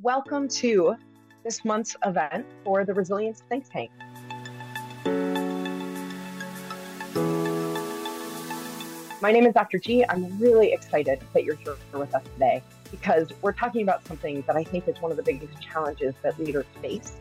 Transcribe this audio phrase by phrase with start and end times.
[0.00, 0.94] Welcome to
[1.42, 3.90] this month's event for the Resilience Think Tank.
[9.20, 9.80] My name is Dr.
[9.80, 10.04] G.
[10.08, 14.54] I'm really excited that you're here with us today because we're talking about something that
[14.54, 17.16] I think is one of the biggest challenges that leaders face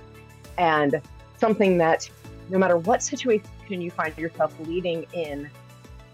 [0.60, 1.02] and
[1.38, 2.08] something that
[2.50, 5.50] no matter what situation you find yourself leading in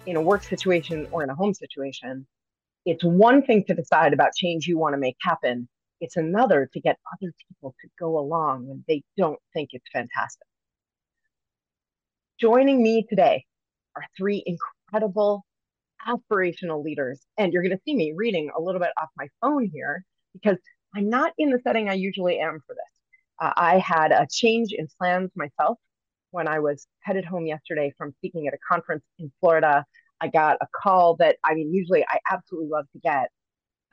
[0.05, 2.25] in a work situation or in a home situation,
[2.85, 5.67] it's one thing to decide about change you want to make happen.
[6.03, 10.45] It's another to get other people to go along when they don't think it's fantastic.
[12.37, 13.45] Joining me today
[13.95, 15.45] are three incredible
[16.05, 17.21] aspirational leaders.
[17.37, 20.57] And you're going to see me reading a little bit off my phone here because
[20.93, 23.01] I'm not in the setting I usually am for this.
[23.39, 25.77] Uh, I had a change in plans myself
[26.31, 29.85] when I was headed home yesterday from speaking at a conference in Florida.
[30.19, 33.29] I got a call that I mean, usually I absolutely love to get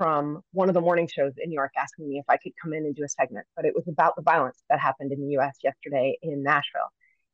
[0.01, 2.73] from one of the morning shows in New York asking me if I could come
[2.73, 5.37] in and do a segment, but it was about the violence that happened in the
[5.37, 6.89] US yesterday in Nashville.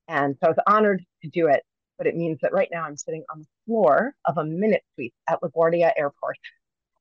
[0.08, 1.62] And so I was honored to do it,
[1.96, 5.14] but it means that right now I'm sitting on the floor of a minute suite
[5.28, 6.38] at LaGuardia Airport.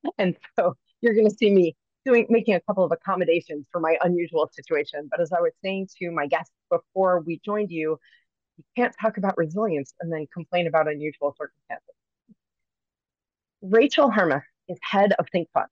[0.20, 3.98] And so you're going to see me doing making a couple of accommodations for my
[4.04, 5.08] unusual situation.
[5.10, 7.98] But as I was saying to my guests before we joined you,
[8.58, 11.96] you can't talk about resilience and then complain about unusual circumstances.
[13.64, 15.66] Rachel Hermes is head of Think Fun.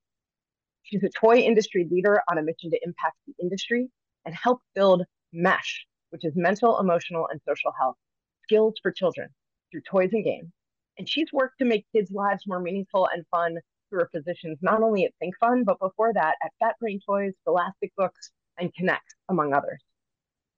[0.84, 3.90] She's a toy industry leader on a mission to impact the industry
[4.26, 7.96] and help build MESH, which is mental, emotional, and social health
[8.44, 9.30] skills for children
[9.72, 10.52] through toys and games.
[10.98, 13.58] And she's worked to make kids' lives more meaningful and fun
[13.90, 17.34] through her positions, not only at Think Fun, but before that at Fat Brain Toys,
[17.42, 19.00] Scholastic Books, and K'NEX,
[19.30, 19.82] among others.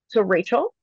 [0.08, 0.74] So, Rachel,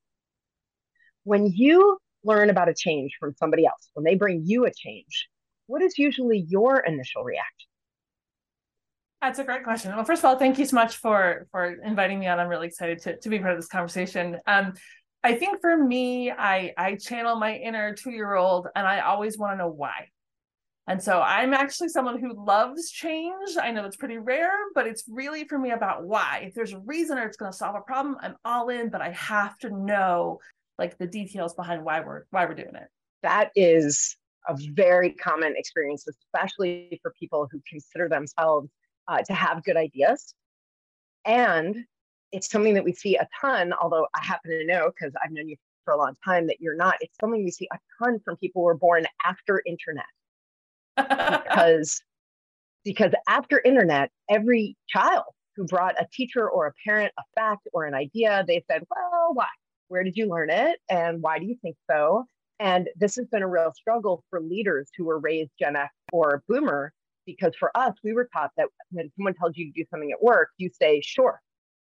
[1.25, 5.29] when you learn about a change from somebody else, when they bring you a change,
[5.73, 7.69] what is usually your initial reaction?
[9.23, 9.95] That's a great question.
[9.95, 12.39] Well, first of all, thank you so much for for inviting me on.
[12.39, 14.39] I'm really excited to, to be part of this conversation.
[14.47, 14.75] Um,
[15.25, 19.39] I think for me, I I channel my inner two year old, and I always
[19.39, 20.09] want to know why.
[20.89, 23.57] And so I'm actually someone who loves change.
[23.59, 26.43] I know it's pretty rare, but it's really for me about why.
[26.49, 29.01] If there's a reason or it's going to solve a problem, I'm all in, but
[29.01, 30.41] I have to know
[30.79, 32.89] like the details behind why we're why we're doing it.
[33.23, 34.17] That is
[34.49, 38.69] a very common experience, especially for people who consider themselves
[39.09, 40.35] uh, to have good ideas.
[41.25, 41.85] And
[42.33, 45.49] it's something that we see a ton, although I happen to know because I've known
[45.49, 46.97] you for a long time that you're not.
[47.01, 50.05] It's something we see a ton from people who were born after internet.
[50.97, 52.01] because
[52.85, 55.25] because after internet, every child
[55.57, 59.35] who brought a teacher or a parent a fact or an idea, they said, Well,
[59.35, 59.47] why?
[59.89, 60.79] Where did you learn it?
[60.89, 62.25] And why do you think so?
[62.63, 66.45] And this has been a real struggle for leaders who were raised Gen X or
[66.49, 66.93] Boomer,
[67.27, 70.23] because for us, we were taught that when someone tells you to do something at
[70.23, 71.41] work, you say, sure,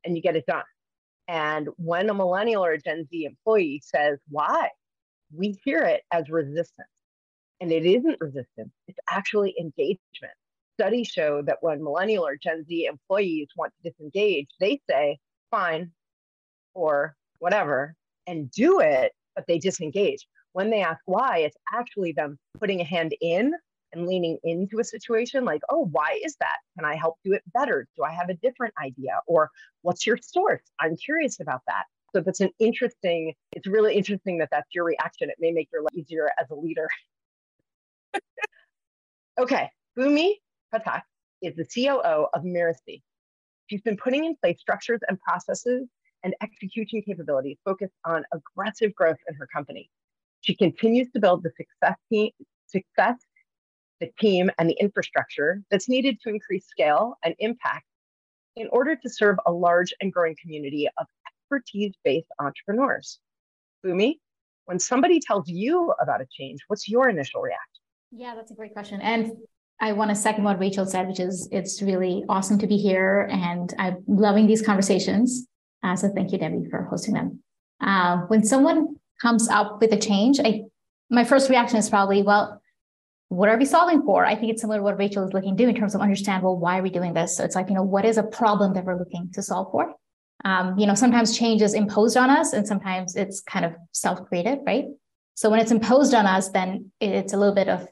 [0.04, 0.64] and you get it done.
[1.28, 4.70] And when a millennial or a Gen Z employee says, why?
[5.32, 6.90] We hear it as resistance.
[7.62, 10.34] And it isn't resistance, it's actually engagement.
[10.80, 15.20] Studies show that when millennial or Gen Z employees want to disengage, they say,
[15.52, 15.92] fine,
[16.74, 17.94] or whatever,
[18.26, 20.28] and do it, but they disengage.
[20.54, 23.54] When they ask why, it's actually them putting a hand in
[23.92, 26.58] and leaning into a situation like, oh, why is that?
[26.78, 27.88] Can I help do it better?
[27.96, 29.20] Do I have a different idea?
[29.28, 29.50] Or
[29.82, 30.62] what's your source?
[30.80, 31.84] I'm curious about that.
[32.16, 35.30] So that's an interesting, it's really interesting that that's your reaction.
[35.30, 36.88] It may make your life easier as a leader.
[39.40, 40.34] okay, Bhumi
[40.74, 41.02] Pathak
[41.42, 43.02] is the COO of Mirasee.
[43.68, 45.88] She's been putting in place structures and processes
[46.24, 49.90] and execution capabilities focused on aggressive growth in her company.
[50.44, 52.32] She continues to build the success team,
[52.68, 53.16] success
[54.00, 57.86] the team, and the infrastructure that's needed to increase scale and impact
[58.58, 63.20] in order to serve a large and growing community of expertise based entrepreneurs.
[63.86, 64.16] Bhumi,
[64.66, 67.82] when somebody tells you about a change, what's your initial reaction?
[68.12, 69.00] Yeah, that's a great question.
[69.02, 69.32] And
[69.80, 73.30] I want to second what Rachel said, which is it's really awesome to be here
[73.32, 75.48] and I'm loving these conversations.
[75.84, 77.42] Uh, so thank you, Debbie, for hosting them.
[77.82, 80.64] Uh, when someone comes up with a change, I
[81.10, 82.62] my first reaction is probably, well,
[83.30, 84.26] what are we solving for?
[84.26, 86.44] I think it's similar to what Rachel is looking to do in terms of understand,
[86.44, 87.38] well, why are we doing this?
[87.38, 89.94] So it's like, you know, what is a problem that we're looking to solve for?
[90.44, 94.60] Um, you know, sometimes change is imposed on us and sometimes it's kind of self-created,
[94.66, 94.86] right?
[95.36, 97.88] So when it's imposed on us, then it's a little bit of,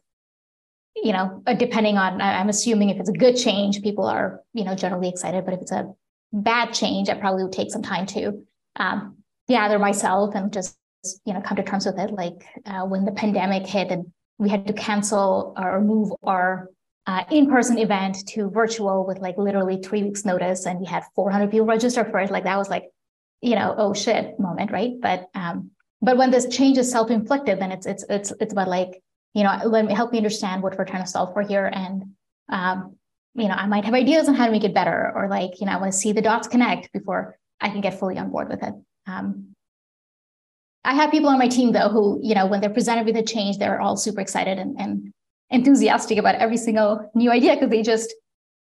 [0.95, 4.75] you know, depending on, I'm assuming if it's a good change, people are, you know,
[4.75, 5.45] generally excited.
[5.45, 5.93] But if it's a
[6.33, 8.45] bad change, I probably would take some time to
[8.75, 9.17] um,
[9.47, 10.77] gather myself and just,
[11.25, 12.11] you know, come to terms with it.
[12.11, 16.69] Like uh, when the pandemic hit and we had to cancel or move our
[17.07, 21.49] uh, in-person event to virtual with like literally three weeks notice and we had 400
[21.49, 22.85] people register for it like that was like
[23.41, 25.71] you know oh shit moment right but um
[26.01, 29.01] but when this change is self-inflicted then it's it's it's it's about like
[29.33, 32.03] you know let me help me understand what we're trying to solve for here and
[32.49, 32.95] um
[33.33, 35.65] you know i might have ideas on how to make it better or like you
[35.65, 38.47] know i want to see the dots connect before i can get fully on board
[38.47, 38.73] with it
[39.07, 39.50] um
[40.83, 43.23] i have people on my team though who you know when they're presented with a
[43.23, 45.13] change they're all super excited and, and
[45.51, 48.15] enthusiastic about every single new idea because they just,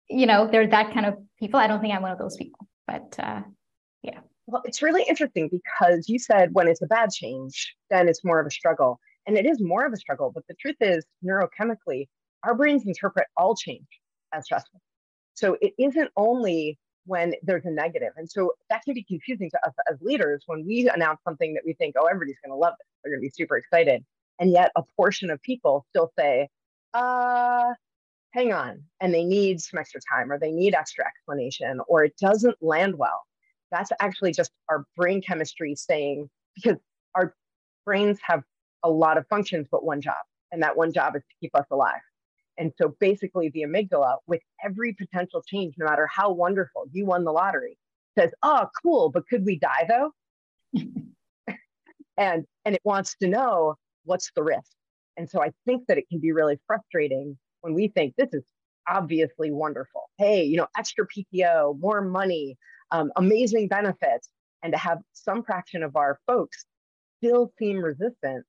[0.08, 1.60] you know, they're that kind of people.
[1.60, 3.42] I don't think I'm one of those people, but uh,
[4.02, 4.20] yeah.
[4.46, 8.40] Well, it's really interesting because you said when it's a bad change, then it's more
[8.40, 8.98] of a struggle.
[9.26, 10.32] And it is more of a struggle.
[10.34, 12.08] But the truth is, neurochemically,
[12.42, 13.86] our brains interpret all change
[14.32, 14.80] as stressful.
[15.34, 18.12] So it isn't only when there's a negative.
[18.16, 21.62] And so that can be confusing to us as leaders when we announce something that
[21.64, 22.86] we think, oh, everybody's going to love this.
[23.02, 24.04] They're going to be super excited.
[24.38, 26.48] And yet a portion of people still say,
[26.94, 27.72] uh,
[28.32, 32.16] hang on, and they need some extra time or they need extra explanation or it
[32.20, 33.22] doesn't land well.
[33.70, 36.76] That's actually just our brain chemistry saying, because
[37.14, 37.34] our
[37.84, 38.42] brains have
[38.82, 40.16] a lot of functions, but one job,
[40.52, 42.00] and that one job is to keep us alive.
[42.58, 47.24] And so basically, the amygdala, with every potential change, no matter how wonderful you won
[47.24, 47.78] the lottery,
[48.18, 50.12] says, "Oh, cool, but could we die though?"
[52.18, 54.72] and and it wants to know what's the risk.
[55.16, 58.44] And so I think that it can be really frustrating when we think this is
[58.88, 60.10] obviously wonderful.
[60.18, 62.56] Hey, you know, extra PTO, more money,
[62.90, 64.28] um, amazing benefits,
[64.62, 66.64] and to have some fraction of our folks
[67.18, 68.44] still seem resistant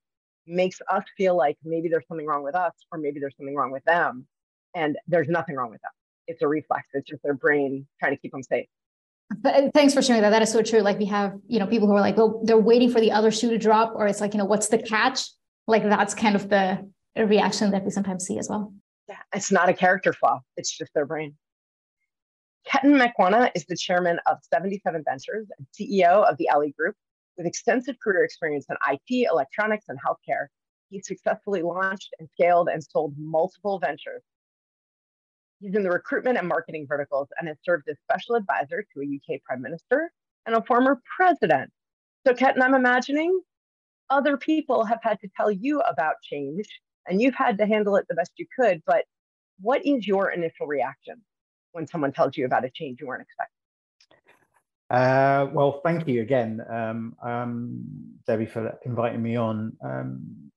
[0.47, 3.71] makes us feel like maybe there's something wrong with us or maybe there's something wrong
[3.71, 4.25] with them.
[4.73, 5.91] And there's nothing wrong with them.
[6.27, 6.87] It's a reflex.
[6.93, 8.67] It's just their brain trying to keep them safe.
[9.41, 10.29] But thanks for sharing that.
[10.29, 10.79] That is so true.
[10.79, 13.31] Like we have, you know, people who are like, well, they're waiting for the other
[13.31, 15.23] shoe to drop, or it's like, you know, what's the catch?
[15.67, 18.73] like that's kind of the reaction that we sometimes see as well.
[19.07, 21.35] Yeah, it's not a character flaw, it's just their brain.
[22.67, 25.47] Ketan Makwana is the chairman of 77 Ventures
[25.79, 26.95] CEO of the Ellie Group.
[27.41, 30.45] With extensive career experience in IT, electronics, and healthcare,
[30.91, 34.21] he successfully launched and scaled and sold multiple ventures.
[35.59, 39.05] He's in the recruitment and marketing verticals and has served as special advisor to a
[39.15, 40.11] UK prime minister
[40.45, 41.71] and a former president.
[42.27, 43.41] So, Ketan, I'm imagining
[44.11, 46.67] other people have had to tell you about change
[47.07, 48.83] and you've had to handle it the best you could.
[48.85, 49.05] But
[49.59, 51.23] what is your initial reaction
[51.71, 53.60] when someone tells you about a change you weren't expecting?
[54.91, 57.81] Uh, well, thank you again, um, um,
[58.27, 59.71] Debbie, for inviting me on.
[59.81, 60.51] Um,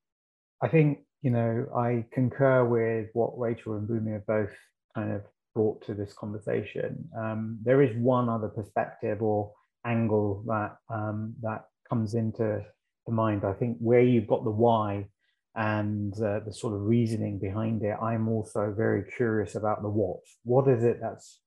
[0.61, 4.51] I think, you know, I concur with what Rachel and Bhumi have both
[4.93, 5.23] kind of
[5.55, 7.09] brought to this conversation.
[7.17, 9.53] Um, there is one other perspective or
[9.87, 12.61] angle that um, that comes into
[13.07, 13.45] the mind.
[13.45, 15.07] I think where you've got the why
[15.55, 20.23] and uh, the sort of reasoning behind it, I'm also very curious about the what.
[20.43, 21.39] What is it that's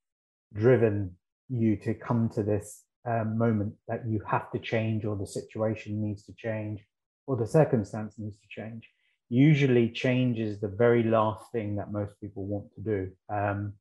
[0.53, 1.17] driven
[1.49, 6.01] you to come to this um, moment that you have to change, or the situation
[6.01, 6.81] needs to change,
[7.25, 8.87] or the circumstance needs to change?
[9.29, 13.11] Usually, change is the very last thing that most people want to do.
[13.33, 13.73] Um,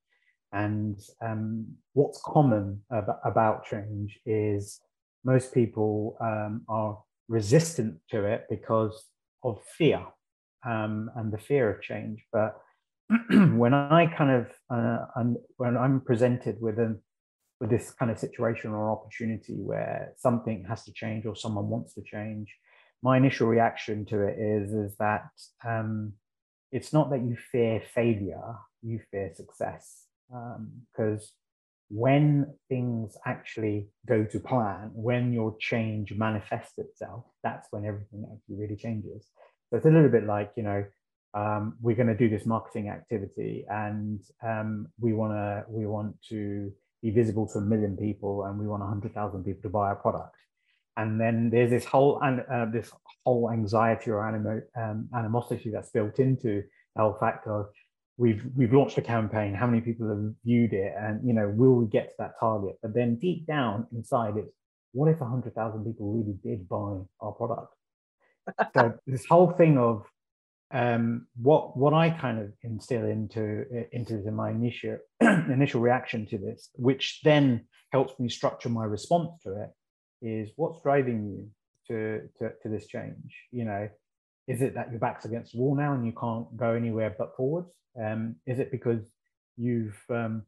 [0.53, 4.81] and um, what's common ab- about change is
[5.25, 6.99] most people um, are
[7.29, 9.05] resistant to it because
[9.43, 10.05] of fear
[10.65, 12.25] um, and the fear of change.
[12.33, 12.57] But
[13.31, 15.25] when I kind of uh,
[15.57, 16.99] when I'm presented with a
[17.61, 21.95] with this kind of situation or opportunity where something has to change or someone wants
[21.95, 22.55] to change,
[23.03, 25.29] my initial reaction to it is is that
[25.67, 26.13] um,
[26.73, 31.29] it's not that you fear failure, you fear success because um,
[31.89, 38.57] when things actually go to plan, when your change manifests itself, that's when everything actually
[38.57, 39.29] really changes.
[39.71, 40.85] So it's a little bit like, you know,
[41.35, 46.17] um, we're going to do this marketing activity and um, we want to we want
[46.31, 46.73] to
[47.03, 50.37] be visible to a million people and we want 100,000 people to buy our product.
[50.97, 52.91] And then there's this whole and uh, this
[53.25, 56.63] whole anxiety or animo, um, animosity that's built into
[56.95, 57.67] the whole fact of
[58.17, 60.95] we've we've launched a campaign how many people have viewed it?
[60.99, 62.79] And you know will we get to that target?
[62.83, 64.55] But then deep down inside it's
[64.93, 67.75] what if 100000 people really did buy our product?
[68.75, 70.07] So this whole thing of
[70.73, 76.71] um, what what i kind of instill into into my initial initial reaction to this
[76.75, 79.71] which then helps me structure my response to it
[80.23, 81.49] is what's driving you
[81.87, 83.89] to, to, to this change you know
[84.49, 87.35] is it that your back's against the wall now and you can't go anywhere but
[87.37, 87.71] forwards?
[88.01, 89.11] Um, is it because
[89.57, 90.43] you've um,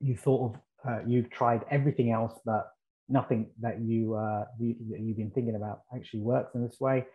[0.00, 2.68] you thought of uh, you've tried everything else but
[3.08, 7.06] nothing that you uh, you, that you've been thinking about actually works in this way,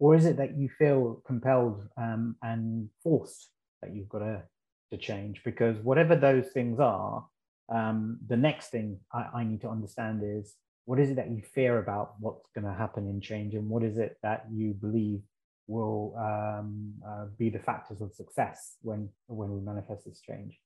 [0.00, 3.50] or is it that you feel compelled um, and forced
[3.82, 4.42] that you've got to
[4.90, 5.42] to change?
[5.44, 7.24] Because whatever those things are,
[7.68, 11.42] um, the next thing I, I, need to understand is what is it that you
[11.54, 13.54] fear about what's going to happen in change?
[13.54, 15.20] And what is it that you believe
[15.68, 20.58] will um, uh, be the factors of success when when we manifest this change?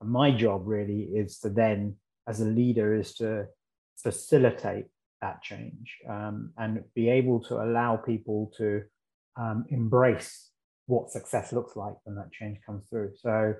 [0.00, 1.96] And my job really is to then
[2.28, 3.46] as a leader is to
[3.96, 4.86] facilitate
[5.22, 8.82] that change um, and be able to allow people to
[9.36, 10.50] um, embrace
[10.86, 13.12] what success looks like when that change comes through.
[13.16, 13.54] So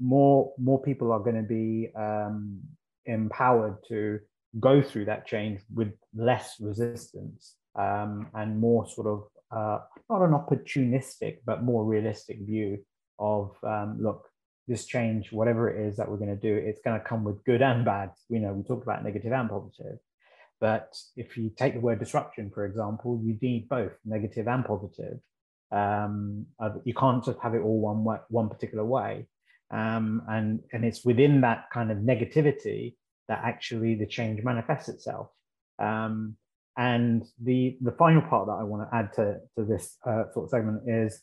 [0.00, 2.60] more more people are going to be um,
[3.04, 4.20] empowered to
[4.58, 10.30] go through that change with less resistance um, and more sort of uh, not an
[10.30, 12.78] opportunistic but more realistic view
[13.18, 14.24] of um, look
[14.68, 17.42] this change whatever it is that we're going to do it's going to come with
[17.44, 18.10] good and bad.
[18.28, 19.98] You know we talked about negative and positive
[20.60, 25.18] but if you take the word disruption for example you need both negative and positive
[25.70, 29.26] um, uh, you can't just have it all one way, one particular way
[29.70, 32.94] um, and and it's within that kind of negativity
[33.28, 35.28] that actually the change manifests itself.
[35.78, 36.36] Um,
[36.76, 40.44] and the the final part that I want to add to to this uh, sort
[40.44, 41.20] of segment is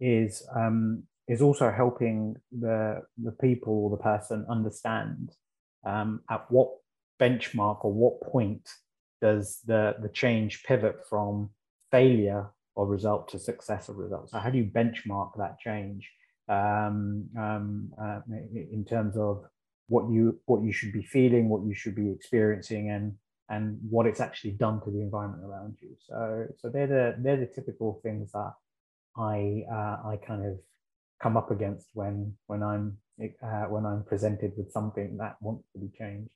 [0.00, 5.32] is um, is also helping the the people or the person understand
[5.84, 6.70] um, at what
[7.20, 8.68] benchmark or what point
[9.20, 11.50] does the the change pivot from
[11.90, 14.30] failure or result to success of result.
[14.30, 16.10] So how do you benchmark that change?
[16.48, 18.20] um, um, uh,
[18.54, 19.44] in terms of
[19.88, 23.14] what you what you should be feeling, what you should be experiencing, and
[23.48, 25.96] and what it's actually done to the environment around you.
[26.08, 28.52] So so they're the they're the typical things that
[29.16, 30.58] I uh, I kind of
[31.22, 35.78] come up against when when I'm uh, when I'm presented with something that wants to
[35.78, 36.30] be changed.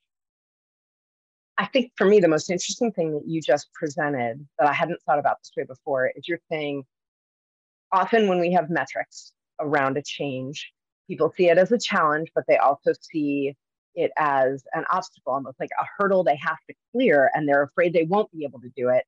[1.57, 5.01] I think for me, the most interesting thing that you just presented that I hadn't
[5.03, 6.83] thought about this way before is you're saying
[7.91, 10.71] often when we have metrics, around a change.
[11.07, 13.55] People see it as a challenge, but they also see
[13.95, 17.93] it as an obstacle, almost like a hurdle they have to clear, and they're afraid
[17.93, 19.05] they won't be able to do it.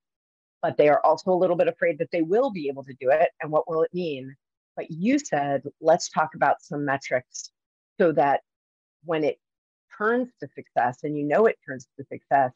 [0.61, 3.11] But they are also a little bit afraid that they will be able to do
[3.11, 3.29] it.
[3.41, 4.35] And what will it mean?
[4.75, 7.51] But you said, let's talk about some metrics
[7.99, 8.41] so that
[9.05, 9.39] when it
[9.99, 12.51] turns to success and you know it turns to success,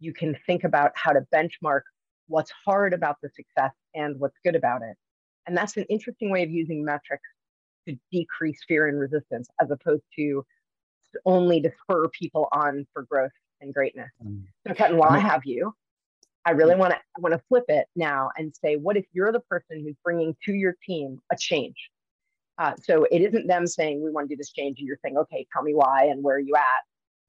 [0.00, 1.82] you can think about how to benchmark
[2.28, 4.96] what's hard about the success and what's good about it.
[5.46, 7.28] And that's an interesting way of using metrics
[7.88, 10.44] to decrease fear and resistance as opposed to
[11.24, 14.10] only to spur people on for growth and greatness.
[14.24, 14.44] Mm.
[14.66, 15.74] So, Ketan, while I have you,
[16.44, 19.32] I really want to I want to flip it now and say, what if you're
[19.32, 21.76] the person who's bringing to your team a change?
[22.58, 25.16] Uh, so it isn't them saying we want to do this change, and you're saying,
[25.16, 26.62] okay, tell me why and where are you at?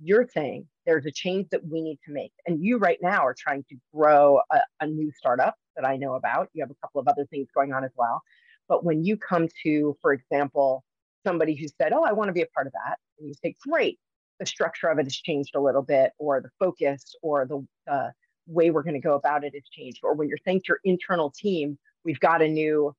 [0.02, 3.36] You're saying there's a change that we need to make, and you right now are
[3.38, 6.50] trying to grow a, a new startup that I know about.
[6.54, 8.22] You have a couple of other things going on as well.
[8.68, 10.84] But when you come to, for example,
[11.26, 13.56] somebody who said, Oh, I want to be a part of that, and you say,
[13.62, 14.00] Great,
[14.40, 18.10] the structure of it has changed a little bit, or the focus, or the uh,
[18.48, 20.00] way we're going to go about it has changed.
[20.04, 22.94] Or when you're saying to your internal team, we've got a new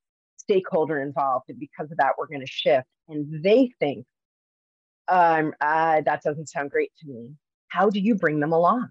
[0.44, 2.86] stakeholder involved, and because of that, we're going to shift.
[3.08, 4.06] And they think,
[5.08, 7.30] um, uh, that doesn't sound great to me.
[7.68, 8.90] How do you bring them along?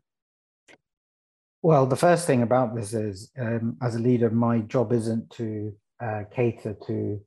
[1.62, 5.74] Well, the first thing about this is, um, as a leader, my job isn't to
[6.04, 7.22] uh, cater to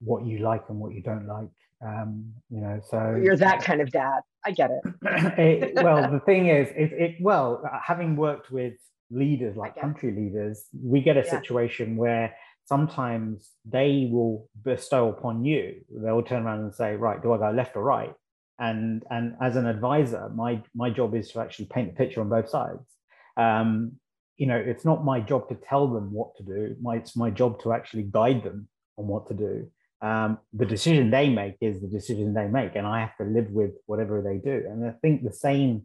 [0.00, 1.50] what you like and what you don't like.
[1.84, 4.20] Um, you know, so you're that kind of dad.
[4.44, 4.82] I get it.
[5.38, 8.74] it well, the thing is, it, it well, having worked with
[9.10, 11.30] leaders like country leaders, we get a yeah.
[11.30, 15.82] situation where sometimes they will bestow upon you.
[15.90, 18.14] They'll turn around and say, "Right, do I go left or right?"
[18.58, 22.28] And and as an advisor, my my job is to actually paint the picture on
[22.28, 22.92] both sides
[23.36, 23.92] um,
[24.36, 26.76] you know, it's not my job to tell them what to do.
[26.80, 29.70] My, it's my job to actually guide them on what to do.
[30.00, 33.50] Um, the decision they make is the decision they make, and I have to live
[33.50, 34.64] with whatever they do.
[34.68, 35.84] And I think the same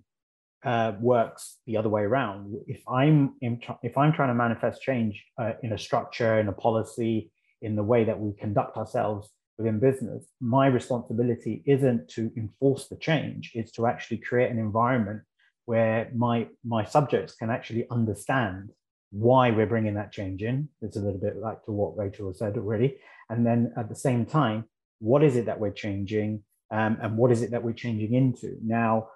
[0.64, 2.56] uh, works the other way around.
[2.68, 7.32] If I'm if I'm trying to manifest change uh, in a structure, in a policy,
[7.62, 12.98] in the way that we conduct ourselves within business, my responsibility isn't to enforce the
[12.98, 15.22] change; it's to actually create an environment
[15.66, 18.72] where my my subjects can actually understand
[19.12, 20.70] why we're bringing that change in.
[20.82, 22.98] It's a little bit like to what Rachel said already.
[23.30, 24.66] And then at the same time,
[25.00, 28.58] what is it that we're changing um, and what is it that we're changing into?
[28.64, 29.10] Now,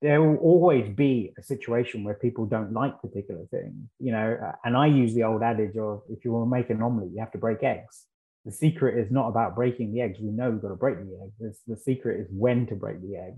[0.00, 4.76] there will always be a situation where people don't like particular things, you know, and
[4.76, 7.32] I use the old adage of if you want to make an omelet, you have
[7.32, 8.04] to break eggs.
[8.44, 10.18] The secret is not about breaking the eggs.
[10.20, 11.60] We know we've got to break the eggs.
[11.66, 13.34] The secret is when to break the egg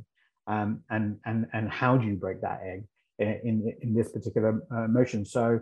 [0.46, 2.84] um, and and and how do you break that egg
[3.18, 5.60] in in this particular uh, motion so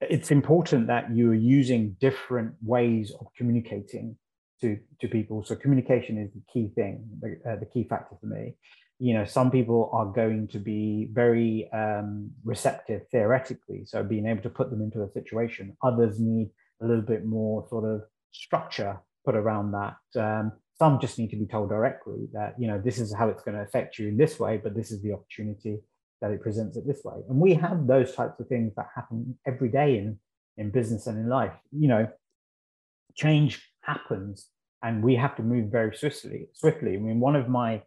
[0.00, 4.16] it's important that you are using different ways of communicating
[4.60, 5.44] to to people.
[5.44, 8.54] So communication is the key thing, the, uh, the key factor for me.
[8.98, 14.42] You know, some people are going to be very um, receptive theoretically, so being able
[14.42, 15.76] to put them into a situation.
[15.82, 16.50] Others need
[16.82, 19.96] a little bit more sort of structure put around that.
[20.20, 23.42] Um, some just need to be told directly that you know this is how it's
[23.42, 25.78] going to affect you in this way, but this is the opportunity
[26.20, 27.16] that it presents it this way.
[27.28, 30.18] And we have those types of things that happen every day in
[30.56, 31.54] in business and in life.
[31.72, 32.08] You know,
[33.14, 34.48] change happens
[34.82, 36.48] and we have to move very swiftly.
[36.52, 36.94] Swiftly.
[36.94, 37.82] I mean, one of my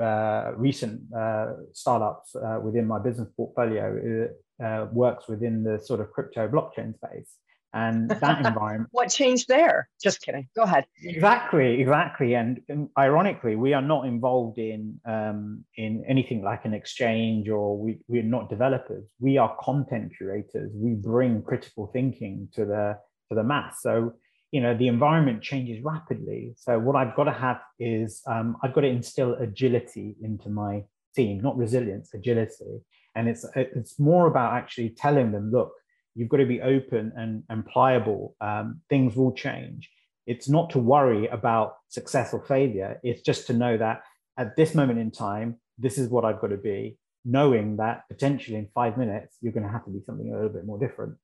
[0.00, 4.28] uh, recent uh, startups uh, within my business portfolio
[4.60, 7.34] uh, uh, works within the sort of crypto blockchain space.
[7.74, 8.88] And that environment.
[8.92, 9.88] what changed there?
[10.02, 10.48] Just kidding.
[10.56, 10.86] Go ahead.
[11.04, 12.34] Exactly, exactly.
[12.34, 17.76] And, and ironically, we are not involved in um, in anything like an exchange, or
[17.76, 19.04] we we're not developers.
[19.20, 20.72] We are content curators.
[20.74, 23.82] We bring critical thinking to the to the mass.
[23.82, 24.14] So
[24.50, 26.54] you know the environment changes rapidly.
[26.56, 30.84] So what i've got to have is um, i've got to instill agility into my
[31.14, 32.80] team not resilience agility.
[33.14, 35.72] And it's it's more about actually telling them look
[36.14, 38.34] you've got to be open and, and pliable.
[38.40, 39.88] Um, things will change.
[40.26, 42.98] It's not to worry about success or failure.
[43.04, 44.02] It's just to know that
[44.38, 48.56] at this moment in time this is what i've got to be knowing that potentially
[48.56, 51.14] in five minutes you're going to have to be something a little bit more different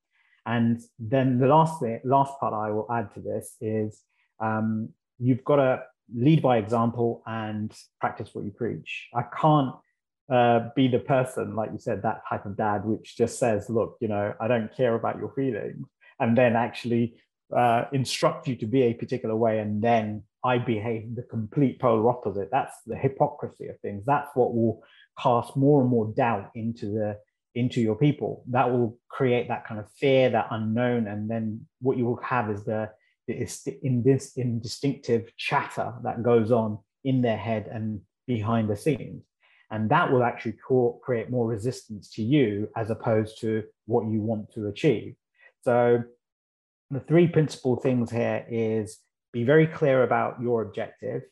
[0.46, 4.02] and then the last thing, last part I will add to this is
[4.40, 5.82] um, you've got to
[6.14, 9.08] lead by example and practice what you preach.
[9.14, 9.74] I can't
[10.30, 13.96] uh, be the person, like you said, that type of dad, which just says, look,
[14.00, 15.86] you know, I don't care about your feelings,
[16.20, 17.16] and then actually
[17.54, 22.08] uh, instruct you to be a particular way, and then I behave the complete polar
[22.10, 22.48] opposite.
[22.50, 24.04] That's the hypocrisy of things.
[24.06, 24.82] That's what will
[25.18, 27.18] cast more and more doubt into the
[27.54, 28.44] into your people.
[28.50, 32.50] That will create that kind of fear that unknown and then what you will have
[32.50, 32.90] is the,
[33.26, 33.34] the
[33.82, 39.24] in this indistinctive chatter that goes on in their head and behind the scenes.
[39.70, 40.56] And that will actually
[41.02, 45.14] create more resistance to you as opposed to what you want to achieve.
[45.62, 46.04] So
[46.90, 48.98] the three principal things here is
[49.32, 51.22] be very clear about your objective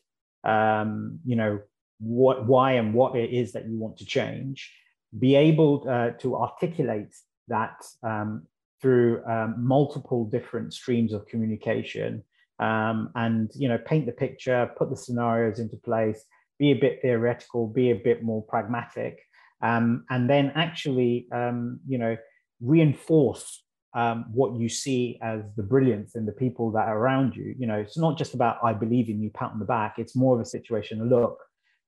[0.43, 1.59] um, you know
[1.99, 4.71] what why and what it is that you want to change
[5.19, 7.13] be able uh, to articulate
[7.47, 8.47] that um,
[8.81, 12.23] through um, multiple different streams of communication
[12.59, 16.23] um, and you know paint the picture put the scenarios into place
[16.59, 19.19] be a bit theoretical be a bit more pragmatic
[19.61, 22.15] um, and then actually um, you know
[22.61, 23.63] reinforce
[23.95, 27.53] um, what you see as the brilliance in the people that are around you.
[27.57, 29.95] You know it's not just about i believe in you pat on the back.
[29.97, 31.37] It's more of a situation look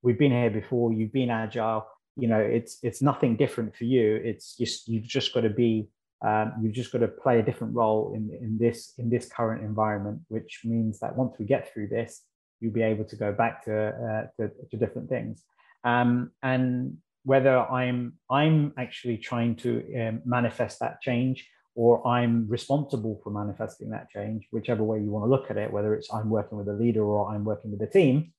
[0.06, 4.15] we've been here before you've been agile you know it's it's nothing different for you.
[4.23, 5.89] It's just you've just got to be
[6.25, 9.63] um, you've just got to play a different role in in this in this current
[9.63, 12.21] environment which means that once we get through this
[12.60, 15.43] you'll be able to go back to uh, to, to, different things.
[15.84, 23.19] Um, and whether i'm i'm actually trying to um, manifest that change or i'm responsible
[23.23, 26.30] for manifesting that change whichever way you want to look at it whether it's i'm
[26.30, 28.32] working with a leader or i'm working with a team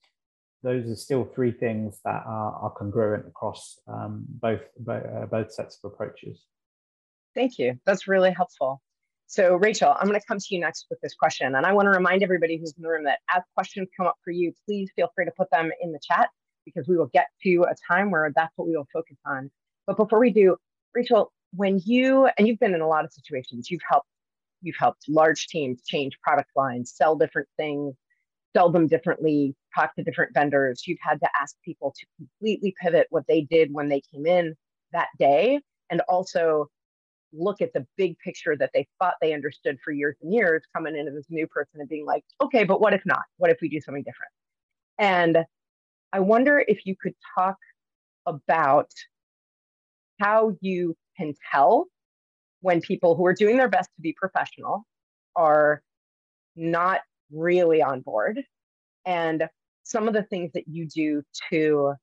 [0.66, 5.78] those are still three things that are, are congruent across um, both, uh, both sets
[5.82, 6.44] of approaches.
[7.36, 7.78] Thank you.
[7.86, 8.82] That's really helpful.
[9.28, 11.54] So Rachel, I'm going to come to you next with this question.
[11.54, 14.16] And I want to remind everybody who's in the room that as questions come up
[14.24, 16.30] for you, please feel free to put them in the chat
[16.64, 19.50] because we will get to a time where that's what we will focus on.
[19.86, 20.56] But before we do,
[20.96, 24.08] Rachel, when you, and you've been in a lot of situations, you've helped,
[24.62, 27.94] you've helped large teams change product lines, sell different things,
[28.56, 30.84] sell them differently, talk to different vendors.
[30.86, 34.54] You've had to ask people to completely pivot what they did when they came in
[34.92, 36.68] that day and also
[37.34, 40.96] look at the big picture that they thought they understood for years and years coming
[40.96, 43.24] into this new person and being like, okay, but what if not?
[43.36, 44.32] What if we do something different?
[44.98, 45.44] And
[46.14, 47.56] I wonder if you could talk
[48.24, 48.90] about
[50.18, 51.84] how you can tell
[52.62, 54.86] when people who are doing their best to be professional
[55.34, 55.82] are
[56.56, 58.42] not really on board
[59.04, 59.48] and
[59.84, 61.94] some of the things that you do to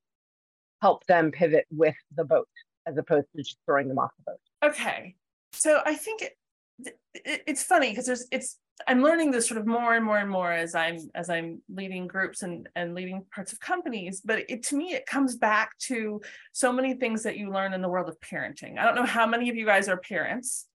[0.81, 2.47] help them pivot with the boat
[2.85, 4.71] as opposed to just throwing them off the boat.
[4.71, 5.15] Okay.
[5.53, 6.33] So I think it,
[7.13, 8.57] it, it's funny because there's it's
[8.87, 12.07] I'm learning this sort of more and more and more as I'm as I'm leading
[12.07, 14.21] groups and and leading parts of companies.
[14.23, 16.21] But it to me it comes back to
[16.53, 18.77] so many things that you learn in the world of parenting.
[18.79, 20.67] I don't know how many of you guys are parents,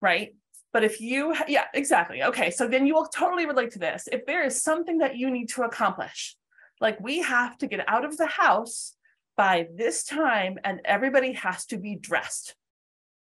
[0.00, 0.34] right?
[0.72, 2.22] But if you, yeah, exactly.
[2.22, 2.50] Okay.
[2.50, 4.08] So then you will totally relate to this.
[4.12, 6.36] If there is something that you need to accomplish,
[6.80, 8.94] like we have to get out of the house
[9.36, 12.54] by this time and everybody has to be dressed.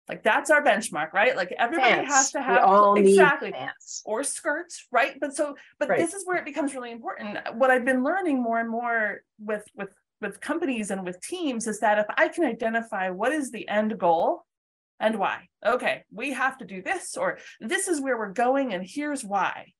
[0.09, 1.35] Like that's our benchmark, right?
[1.35, 2.13] Like everybody Pants.
[2.13, 4.01] has to have exactly pants.
[4.05, 5.17] or skirts, right?
[5.19, 5.99] But so, but Right.
[5.99, 7.37] this is where it becomes really important.
[7.55, 9.89] What I've been learning more and more with with
[10.21, 13.97] with companies and with teams is that if I can identify what is the end
[13.99, 14.45] goal
[14.99, 18.85] and why, okay, we have to do this, or this is where we're going, and
[18.85, 19.73] here's why.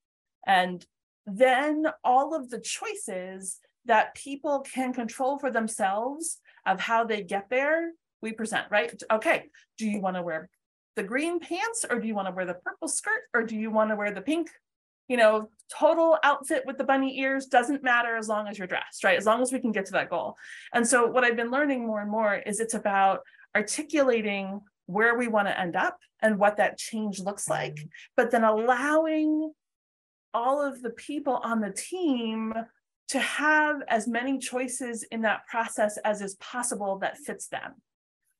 [0.45, 0.86] And
[1.25, 7.49] then all of the choices that people can control for themselves of how they get
[7.49, 8.93] there, we present, right?
[9.12, 9.45] Okay,
[9.77, 10.49] do you want to wear
[10.97, 13.69] the green pants or do you want to wear the purple skirt or do you
[13.69, 14.49] want to wear the pink
[15.08, 19.03] you know total outfit with the bunny ears doesn't matter as long as you're dressed
[19.03, 20.36] right as long as we can get to that goal
[20.73, 23.19] and so what i've been learning more and more is it's about
[23.56, 27.78] articulating where we want to end up and what that change looks like.
[28.15, 29.54] But then allowing
[30.34, 32.54] all of the people on the team
[33.10, 37.76] to have as many choices in that process as is possible that fits them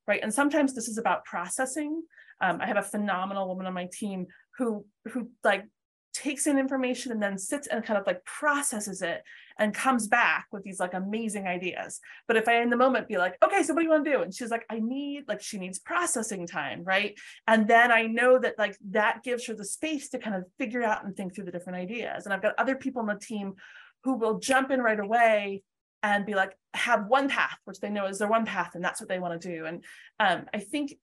[0.08, 0.22] right?
[0.22, 2.02] And sometimes this is about processing.
[2.40, 5.64] Um, i have a phenomenal woman on my team who who like
[6.12, 9.22] takes in information and then sits and kind of like processes it
[9.58, 12.00] and comes back with these like amazing ideas.
[12.26, 14.10] But if i in the moment be like okay so what do you want to
[14.10, 14.22] do?
[14.22, 17.18] And she's like i need like she needs processing time right?
[17.46, 20.82] And then i know that like that gives her the space to kind of figure
[20.82, 22.24] out and think through the different ideas.
[22.24, 23.54] And i've got other people on the team
[24.04, 25.62] who will jump in right away
[26.02, 29.00] and be like have one path which they know is their one path and that's
[29.00, 29.66] what they want to do.
[29.66, 29.84] And
[30.20, 30.94] um, i think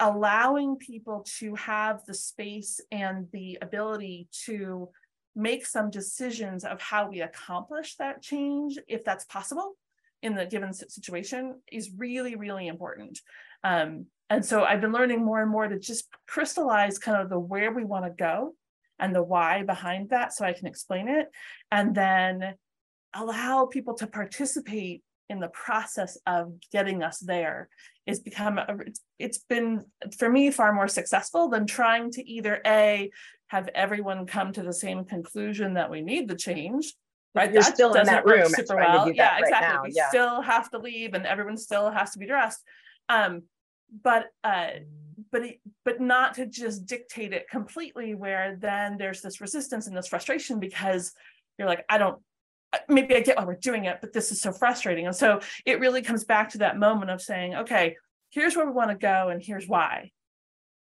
[0.00, 4.88] allowing people to have the space and the ability to
[5.36, 9.76] make some decisions of how we accomplish that change if that's possible
[10.22, 13.20] in the given situation is really really important.
[13.62, 17.38] Um, and so i've been learning more and more to just crystallize kind of the
[17.38, 18.54] where we want to go
[18.98, 21.28] and the why behind that so i can explain it.
[21.70, 22.54] And then
[23.12, 27.68] allow people to participate in the process of getting us there
[28.06, 29.84] is become a, it's, it's been
[30.18, 33.10] for me far more successful than trying to either a
[33.46, 36.94] have everyone come to the same conclusion that we need the change
[37.32, 37.52] right?
[37.52, 39.08] You're still in doesn't that work room super well.
[39.12, 39.68] yeah right exactly.
[39.68, 40.08] now, we yeah.
[40.08, 42.60] still have to leave and everyone still has to be dressed.
[43.08, 43.44] Um
[44.02, 44.70] but uh
[45.30, 49.96] but it, but not to just dictate it completely where then there's this resistance and
[49.96, 51.12] this frustration because
[51.58, 52.20] you're like i don't
[52.72, 55.06] Uh, maybe i get why we're doing it but this is so frustrating.
[55.06, 57.96] And so it really comes back to that moment of saying okay
[58.30, 60.12] here's where we want to go and here's why.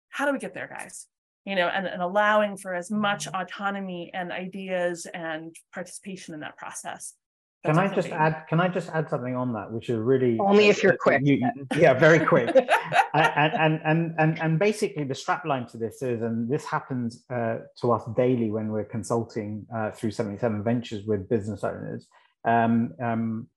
[0.10, 1.08] How do we get there guys?
[1.46, 3.42] You know and, and allowing for as much mm-hmm.
[3.42, 7.16] autonomy and ideas and participation in that process
[7.64, 8.46] Can I just add?
[8.50, 11.22] Can I just add something on that, which is really Only if you're uh, quick,
[11.24, 12.48] you- you- yeah, very quick.
[13.14, 17.58] and, and and and and basically the strapline to this is, and this happens uh,
[17.82, 22.08] to us daily when we're consulting uh, through 77 Ventures with business owners.
[22.46, 23.48] Um, um,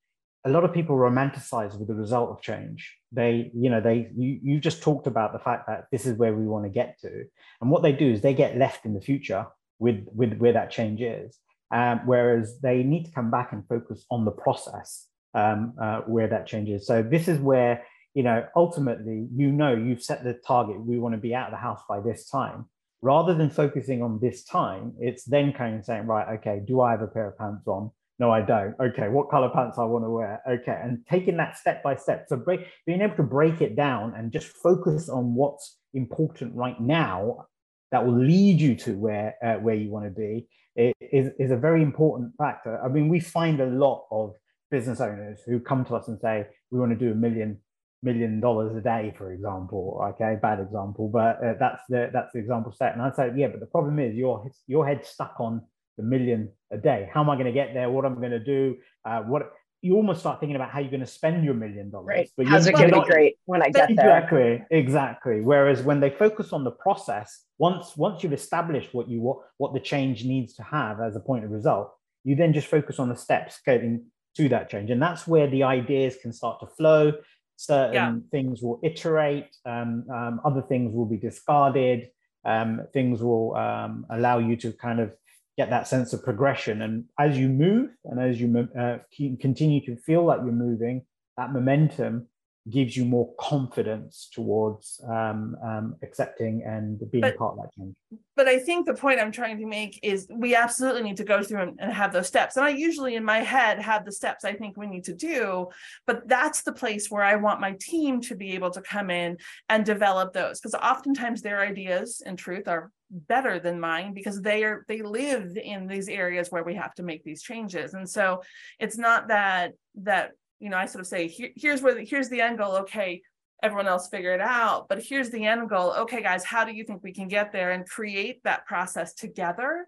[0.44, 2.94] a lot of people romanticize with the result of change.
[3.10, 6.34] They, you know, they you you just talked about the fact that this is where
[6.34, 7.24] we want to get to,
[7.62, 9.46] and what they do is they get left in the future
[9.78, 11.38] with with where that change is.
[11.74, 16.28] Um, whereas they need to come back and focus on the process um, uh, where
[16.28, 16.86] that changes.
[16.86, 17.82] So this is where
[18.14, 20.80] you know ultimately you know you've set the target.
[20.80, 22.66] We want to be out of the house by this time.
[23.02, 26.92] Rather than focusing on this time, it's then kind of saying, right, okay, do I
[26.92, 27.90] have a pair of pants on?
[28.20, 28.76] No, I don't.
[28.80, 30.40] Okay, what color pants I want to wear?
[30.48, 32.26] Okay, and taking that step by step.
[32.28, 36.80] So break, being able to break it down and just focus on what's important right
[36.80, 37.46] now
[37.90, 41.56] that will lead you to where uh, where you want to be is, is a
[41.56, 42.80] very important factor.
[42.84, 44.34] I mean, we find a lot of
[44.70, 47.58] business owners who come to us and say, we want to do a million
[48.02, 49.98] million dollars a day, for example.
[50.10, 52.92] Okay, bad example, but uh, that's the that's the example set.
[52.92, 55.62] And I say, yeah, but the problem is your your head's stuck on
[55.96, 57.08] the million a day.
[57.12, 57.90] How am I going to get there?
[57.90, 58.76] What am I going to do?
[59.04, 59.52] Uh, what
[59.84, 62.06] you almost start thinking about how you're going to spend your million dollars.
[62.16, 62.30] Right.
[62.36, 63.90] But How's it going to be great when I get there?
[63.90, 69.20] exactly exactly whereas when they focus on the process once once you've established what you
[69.20, 71.92] what what the change needs to have as a point of result
[72.24, 73.94] you then just focus on the steps getting
[74.36, 77.12] to that change and that's where the ideas can start to flow
[77.56, 78.14] certain Yeah.
[78.34, 82.08] things will iterate um, um, other things will be discarded
[82.46, 85.12] um, things will um, allow you to kind of
[85.56, 88.98] get that sense of progression and as you move and as you uh,
[89.40, 91.02] continue to feel like you're moving
[91.36, 92.26] that momentum
[92.70, 97.94] gives you more confidence towards um, um, accepting and being But- part of that change.
[98.36, 101.42] but I think the point I'm trying to make is we absolutely need to go
[101.42, 102.56] through and, and have those steps.
[102.56, 105.68] And I usually in my head have the steps I think we need to do,
[106.06, 109.36] but that's the place where I want my team to be able to come in
[109.68, 114.64] and develop those because oftentimes their ideas in truth are better than mine because they
[114.64, 117.94] are they live in these areas where we have to make these changes.
[117.94, 118.42] And so
[118.78, 122.28] it's not that that you know I sort of say here, here's where the, here's
[122.28, 122.76] the end goal.
[122.78, 123.22] Okay,
[123.62, 124.88] everyone else figure it out.
[124.88, 125.94] But here's the end goal.
[125.98, 129.86] Okay, guys, how do you think we can get there and create that process together?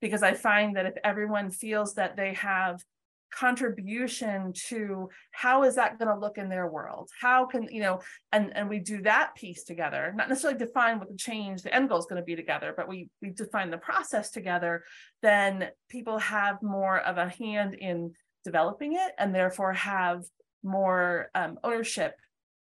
[0.00, 2.82] Because I find that if everyone feels that they have
[3.30, 7.10] contribution to how is that going to look in their world?
[7.20, 8.00] How can you know
[8.32, 11.88] and and we do that piece together not necessarily define what the change the end
[11.88, 14.84] goal is going to be together but we we define the process together
[15.22, 18.12] then people have more of a hand in
[18.44, 20.22] developing it and therefore have
[20.62, 22.14] more um, ownership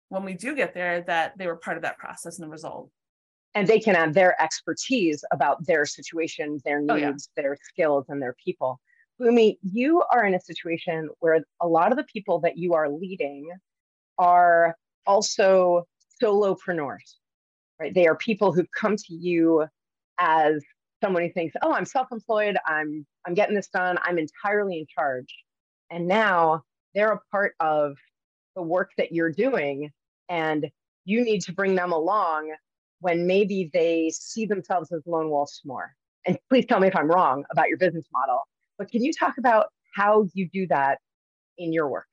[0.08, 2.90] when we do get there that they were part of that process and the result.
[3.54, 7.14] And they can add their expertise about their situation their needs oh, yeah.
[7.36, 8.80] their skills and their people
[9.20, 12.88] Bhumi, you are in a situation where a lot of the people that you are
[12.88, 13.48] leading
[14.18, 15.86] are also
[16.22, 17.16] solopreneurs,
[17.78, 17.94] right?
[17.94, 19.66] They are people who've come to you
[20.18, 20.62] as
[21.02, 22.56] someone who thinks, "Oh, I'm self-employed.
[22.66, 23.98] I'm I'm getting this done.
[24.02, 25.34] I'm entirely in charge."
[25.90, 26.62] And now
[26.94, 27.96] they're a part of
[28.56, 29.90] the work that you're doing
[30.28, 30.70] and
[31.04, 32.54] you need to bring them along
[33.00, 35.94] when maybe they see themselves as lone wolves more.
[36.26, 38.42] And please tell me if I'm wrong about your business model.
[38.78, 40.98] But can you talk about how you do that
[41.58, 42.06] in your work?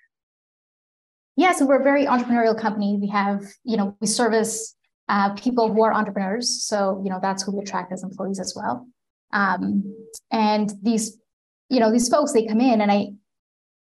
[1.36, 2.98] Yeah, so we're a very entrepreneurial company.
[3.02, 4.76] We have, you know, we service
[5.08, 6.64] uh, people who are entrepreneurs.
[6.64, 8.88] So, you know, that's who we attract as employees as well.
[9.32, 9.96] Um,
[10.32, 11.18] and these,
[11.70, 13.12] you know, these folks, they come in and I,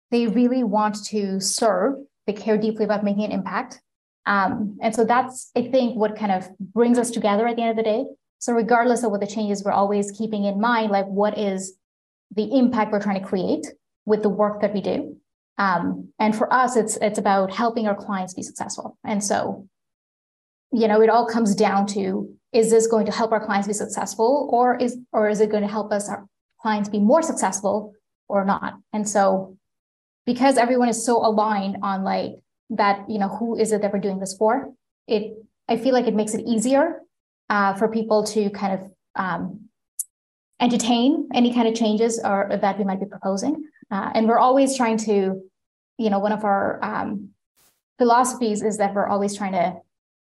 [0.10, 1.96] they really want to serve.
[2.26, 3.82] They care deeply about making an impact.
[4.26, 7.72] Um, and so that's, I think, what kind of brings us together at the end
[7.72, 8.06] of the day.
[8.40, 11.78] So regardless of what the changes, we're always keeping in mind, like what is
[12.36, 13.66] the impact we're trying to create
[14.06, 15.18] with the work that we do.
[15.58, 18.98] Um, and for us, it's it's about helping our clients be successful.
[19.04, 19.68] And so,
[20.72, 23.74] you know, it all comes down to is this going to help our clients be
[23.74, 26.28] successful, or is or is it going to help us our
[26.62, 27.94] clients be more successful
[28.28, 28.76] or not?
[28.94, 29.58] And so,
[30.26, 32.34] because everyone is so aligned on like
[32.72, 34.74] that, you know, who is it that we're doing this for?
[35.08, 35.34] It
[35.70, 37.02] I feel like it makes it easier
[37.50, 39.70] uh, for people to kind of um,
[40.64, 43.54] entertain any kind of changes or that we might be proposing.
[43.92, 45.42] Uh, and we're always trying to,
[45.98, 47.30] you know, one of our um,
[48.00, 49.76] philosophies is that we're always trying to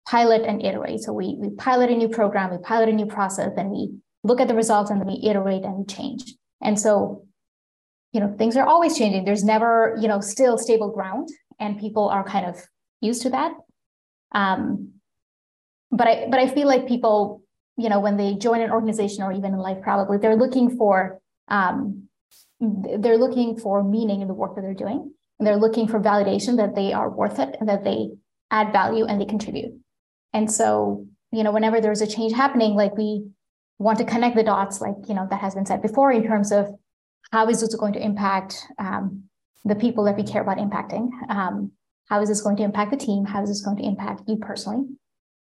[0.07, 1.01] pilot and iterate.
[1.01, 4.41] So we we pilot a new program, we pilot a new process, then we look
[4.41, 6.35] at the results and then we iterate and we change.
[6.61, 7.25] And so,
[8.13, 9.25] you know, things are always changing.
[9.25, 11.29] There's never, you know, still stable ground,
[11.61, 12.61] and people are kind of
[13.01, 13.53] used to that.
[14.33, 14.95] Um,
[15.91, 17.42] but I but I feel like people
[17.77, 21.21] you know, when they join an organization or even in life, probably they're looking for
[21.49, 22.09] um,
[22.61, 26.57] they're looking for meaning in the work that they're doing, and they're looking for validation
[26.57, 28.11] that they are worth it and that they
[28.51, 29.73] add value and they contribute.
[30.33, 33.27] And so, you know, whenever there's a change happening, like we
[33.79, 36.53] want to connect the dots, like you know, that has been said before, in terms
[36.53, 36.69] of
[37.33, 39.25] how is this going to impact um,
[39.65, 41.09] the people that we care about impacting.
[41.29, 41.73] Um,
[42.09, 43.25] how is this going to impact the team?
[43.25, 44.85] How is this going to impact you personally?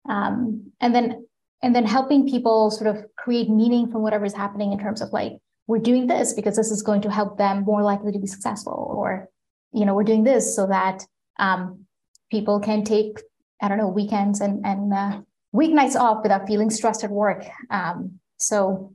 [0.09, 1.25] Um, and then
[1.63, 5.11] and then helping people sort of create meaning from whatever is happening in terms of
[5.13, 5.33] like
[5.67, 8.93] we're doing this because this is going to help them more likely to be successful
[8.97, 9.29] or
[9.71, 11.05] you know we're doing this so that
[11.39, 11.85] um,
[12.29, 13.19] people can take
[13.61, 15.21] i don't know weekends and and uh,
[15.55, 17.43] weeknights off without feeling stressed at work.
[17.69, 18.93] Um, so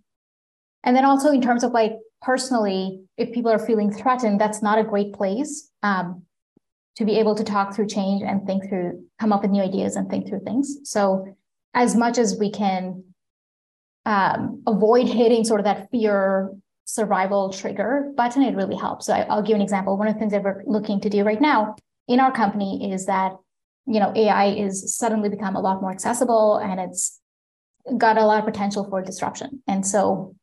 [0.82, 4.78] and then also in terms of like personally if people are feeling threatened that's not
[4.78, 6.22] a great place um,
[6.96, 9.96] to be able to talk through change and think through come up with new ideas
[9.96, 10.78] and think through things.
[10.84, 11.36] So
[11.76, 13.04] as much as we can
[14.06, 16.50] um, avoid hitting sort of that fear
[16.86, 19.06] survival trigger button, it really helps.
[19.06, 19.96] So I, will give an example.
[19.96, 21.76] One of the things that we're looking to do right now
[22.08, 23.32] in our company is that
[23.86, 27.20] you know AI is suddenly become a lot more accessible and it's
[27.98, 29.62] got a lot of potential for disruption.
[29.68, 30.34] And so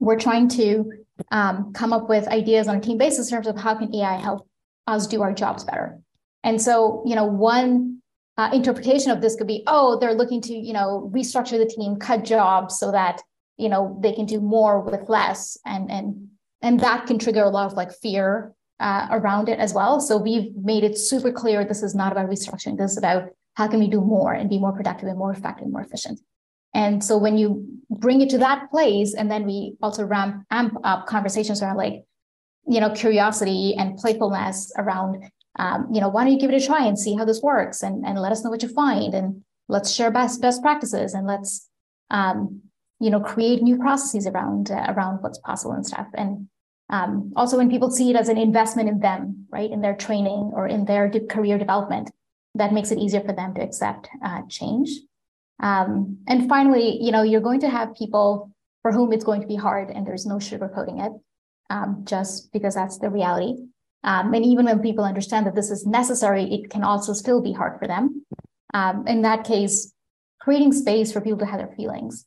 [0.00, 0.90] we're trying to
[1.30, 4.16] um, come up with ideas on a team basis in terms of how can AI
[4.16, 4.48] help
[4.86, 5.98] us do our jobs better.
[6.44, 7.97] And so, you know, one
[8.38, 11.96] uh, interpretation of this could be, oh, they're looking to, you know, restructure the team,
[11.96, 13.20] cut jobs so that,
[13.56, 15.58] you know, they can do more with less.
[15.66, 16.28] And, and,
[16.62, 20.00] and that can trigger a lot of like fear uh, around it as well.
[20.00, 22.78] So we've made it super clear this is not about restructuring.
[22.78, 25.64] This is about how can we do more and be more productive and more effective
[25.64, 26.20] and more efficient.
[26.74, 30.74] And so when you bring it to that place, and then we also ramp amp
[30.84, 32.04] up conversations around like,
[32.68, 36.64] you know, curiosity and playfulness around um, you know, why don't you give it a
[36.64, 39.42] try and see how this works and, and let us know what you find and
[39.68, 41.68] let's share best best practices and let's
[42.10, 42.62] um,
[43.00, 46.06] you know create new processes around uh, around what's possible and stuff.
[46.14, 46.48] And
[46.90, 50.52] um, also when people see it as an investment in them right in their training
[50.54, 52.10] or in their de- career development
[52.54, 54.90] that makes it easier for them to accept uh, change.
[55.60, 59.48] Um, and finally you know you're going to have people for whom it's going to
[59.48, 61.12] be hard and there's no sugarcoating it
[61.68, 63.56] um, just because that's the reality
[64.04, 67.52] um, and even when people understand that this is necessary, it can also still be
[67.52, 68.24] hard for them.
[68.74, 69.92] Um, in that case,
[70.40, 72.26] creating space for people to have their feelings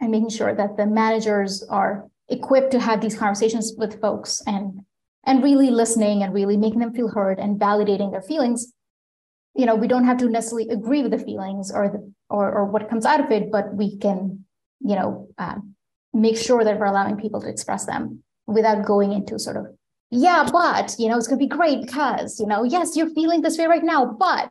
[0.00, 4.80] and making sure that the managers are equipped to have these conversations with folks and
[5.24, 8.72] and really listening and really making them feel heard and validating their feelings
[9.54, 12.66] you know we don't have to necessarily agree with the feelings or the or, or
[12.66, 14.44] what comes out of it but we can
[14.80, 15.56] you know uh,
[16.12, 19.66] make sure that we're allowing people to express them without going into sort of
[20.10, 23.42] yeah but you know it's going to be great because you know yes you're feeling
[23.42, 24.50] this way right now but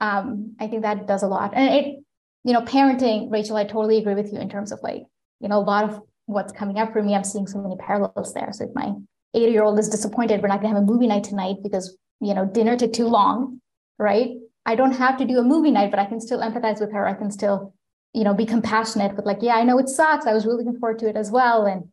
[0.00, 1.52] um, i think that does a lot.
[1.54, 2.04] And it
[2.44, 5.02] you know parenting rachel i totally agree with you in terms of like
[5.40, 8.32] you know a lot of what's coming up for me i'm seeing so many parallels
[8.34, 8.50] there.
[8.52, 8.92] So if my
[9.34, 11.96] eight year old is disappointed we're not going to have a movie night tonight because
[12.20, 13.60] you know dinner took too long
[13.98, 14.30] right?
[14.66, 17.06] I don't have to do a movie night but i can still empathize with her.
[17.06, 17.74] I can still
[18.12, 20.26] you know be compassionate but like yeah i know it sucks.
[20.26, 21.66] I was really looking forward to it as well.
[21.66, 21.88] And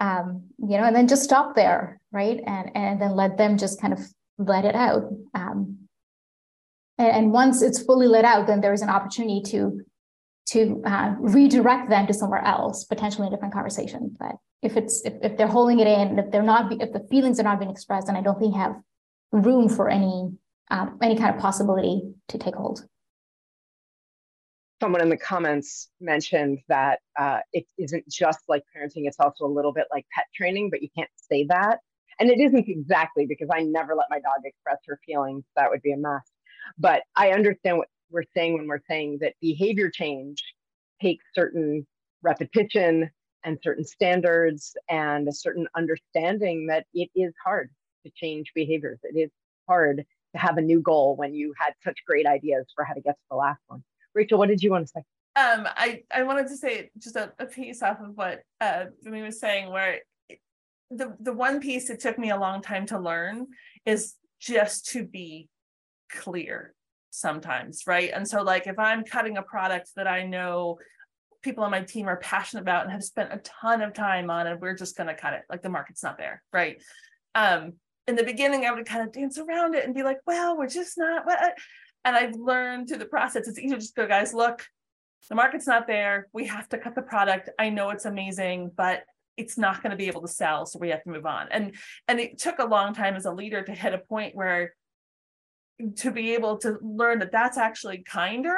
[0.00, 2.40] um you know and then just stop there right?
[2.46, 4.00] And and then let them just kind of
[4.38, 5.04] let it out.
[5.34, 5.88] Um
[6.96, 9.80] and, and once it's fully let out then there is an opportunity to
[10.46, 14.16] to uh, redirect them to somewhere else potentially a different conversation.
[14.18, 17.38] But if it's if, if they're holding it in if they're not if the feelings
[17.38, 18.74] are not being expressed then i don't think have
[19.32, 20.30] room for any
[20.70, 22.84] uh, any kind of possibility to take hold
[24.80, 29.46] someone in the comments mentioned that uh, it isn't just like parenting, it's also a
[29.46, 31.80] little bit like pet training, but you can't say that.
[32.20, 35.44] And it isn't exactly because I never let my dog express her feelings.
[35.56, 36.30] That would be a mess.
[36.78, 40.42] But I understand what we're saying when we're saying that behavior change
[41.00, 41.86] takes certain
[42.22, 43.10] repetition
[43.44, 47.70] and certain standards and a certain understanding that it is hard
[48.04, 48.98] to change behaviors.
[49.04, 49.30] It is
[49.68, 53.00] hard to have a new goal when you had such great ideas for how to
[53.00, 53.82] get to the last one.
[54.18, 55.00] Rachel, what did you want to say?
[55.36, 59.22] Um, I, I wanted to say just a, a piece off of what uh, Jimmy
[59.22, 60.00] was saying, where
[60.90, 63.46] the, the one piece it took me a long time to learn
[63.86, 65.48] is just to be
[66.10, 66.74] clear
[67.10, 68.10] sometimes, right?
[68.12, 70.78] And so, like, if I'm cutting a product that I know
[71.42, 74.48] people on my team are passionate about and have spent a ton of time on,
[74.48, 76.82] and we're just going to cut it, like the market's not there, right?
[77.36, 77.74] Um,
[78.08, 80.68] in the beginning, I would kind of dance around it and be like, well, we're
[80.68, 81.26] just not.
[81.26, 81.56] What?
[82.08, 84.66] And I've learned through the process, it's easier to just go, guys, look,
[85.28, 86.28] the market's not there.
[86.32, 87.50] We have to cut the product.
[87.58, 89.02] I know it's amazing, but
[89.36, 90.64] it's not going to be able to sell.
[90.64, 91.48] So we have to move on.
[91.50, 91.74] And
[92.08, 94.74] and it took a long time as a leader to hit a point where
[95.96, 98.56] to be able to learn that that's actually kinder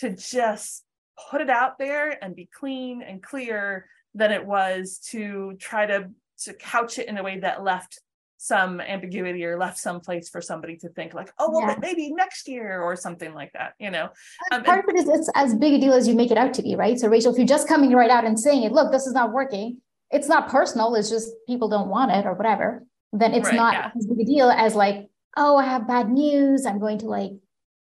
[0.00, 0.84] to just
[1.30, 6.10] put it out there and be clean and clear than it was to try to
[6.44, 7.98] to couch it in a way that left
[8.38, 11.76] some ambiguity or left some place for somebody to think like, oh, well, yeah.
[11.80, 14.08] maybe next year or something like that, you know?
[14.52, 16.38] Um, part and- of it is it's as big a deal as you make it
[16.38, 16.98] out to be, right?
[16.98, 19.32] So Rachel, if you're just coming right out and saying it, look, this is not
[19.32, 19.78] working,
[20.10, 23.74] it's not personal, it's just people don't want it or whatever, then it's right, not
[23.74, 23.90] yeah.
[23.96, 27.32] as big a deal as like, oh, I have bad news, I'm going to like,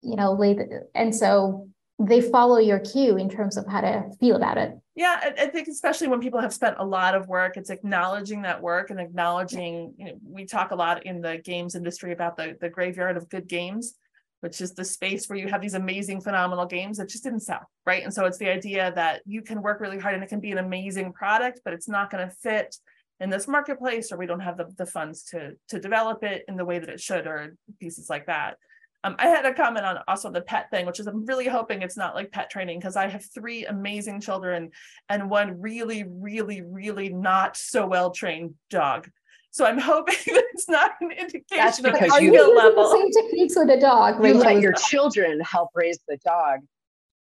[0.02, 1.70] you know, lay the, and so
[2.08, 4.78] they follow your cue in terms of how to feel about it.
[4.96, 8.42] Yeah, I, I, think especially when people have spent a lot of work, it's acknowledging
[8.42, 9.94] that work and acknowledging.
[9.98, 13.30] You know, we talk a lot in the games industry about the the graveyard of
[13.30, 13.96] good games,
[14.42, 17.62] which is the space where you have these amazing, phenomenal games that just didn't sell,
[17.86, 18.04] right?
[18.04, 20.52] And so it's the idea that you can work really hard and it can be
[20.52, 22.76] an amazing product, but it's not going to fit
[23.22, 26.58] in this marketplace, or we don't have the, the funds to to develop it in
[26.58, 28.58] the way that it should, or pieces like that.
[29.04, 31.82] Um, I had a comment on also the pet thing, which is I'm really hoping
[31.82, 34.70] it's not like pet training because I have three amazing children
[35.10, 39.10] and one really, really, really not so well trained dog.
[39.50, 42.90] So I'm hoping that it's not an indication That's because of you level.
[42.90, 44.24] The same techniques with a dog.
[44.24, 46.60] You let your children help raise the dog.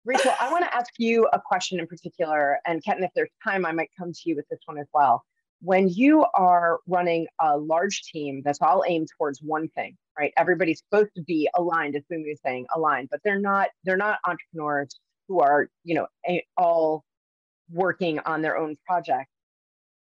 [0.04, 3.66] Rachel, I want to ask you a question in particular, and Ketan, if there's time,
[3.66, 5.24] I might come to you with this one as well
[5.62, 10.34] when you are running a large team that's all aimed towards one thing right?
[10.38, 14.20] Everybody's supposed to be aligned as Bhumi was saying aligned but they're not they're not
[14.26, 16.08] entrepreneurs who are you know
[16.58, 17.04] all
[17.72, 19.30] working on their own project.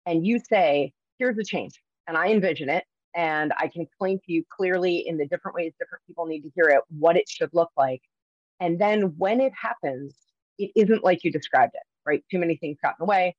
[0.07, 4.33] And you say here's the change and i envision it and i can explain to
[4.33, 7.51] you clearly in the different ways different people need to hear it what it should
[7.53, 8.03] look like.
[8.61, 10.15] And then when it happens
[10.59, 12.23] it isn't like you described it right?
[12.31, 13.35] Too many things got in the way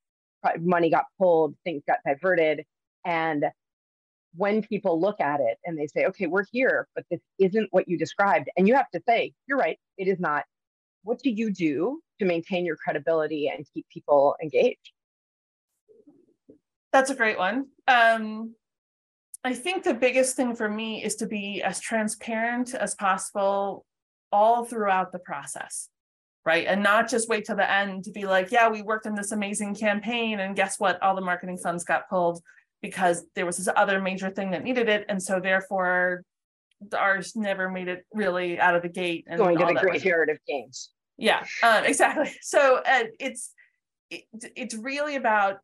[0.59, 2.63] money got pulled, things got diverted.
[3.03, 3.45] And
[4.37, 7.87] when people look at it and they say, okay, we're here, but this isn't what
[7.87, 8.49] you described.
[8.57, 10.43] And you have to say, you're right, it is not.
[11.03, 14.91] What do you do to maintain your credibility and keep people engaged?
[16.91, 17.67] That's a great one.
[17.87, 18.55] Um,
[19.43, 23.85] I think the biggest thing for me is to be as transparent as possible
[24.31, 25.89] all throughout the process
[26.45, 26.67] right?
[26.67, 29.31] And not just wait till the end to be like, yeah, we worked on this
[29.31, 31.01] amazing campaign, and guess what?
[31.01, 32.41] All the marketing funds got pulled
[32.81, 35.05] because there was this other major thing that needed it.
[35.09, 36.23] And so therefore,
[36.97, 39.25] ours never made it really out of the gate.
[39.27, 40.91] And Going to the graveyard of games.
[41.17, 42.31] Yeah, uh, exactly.
[42.41, 43.53] So uh, it's
[44.09, 44.23] it,
[44.55, 45.59] it's really about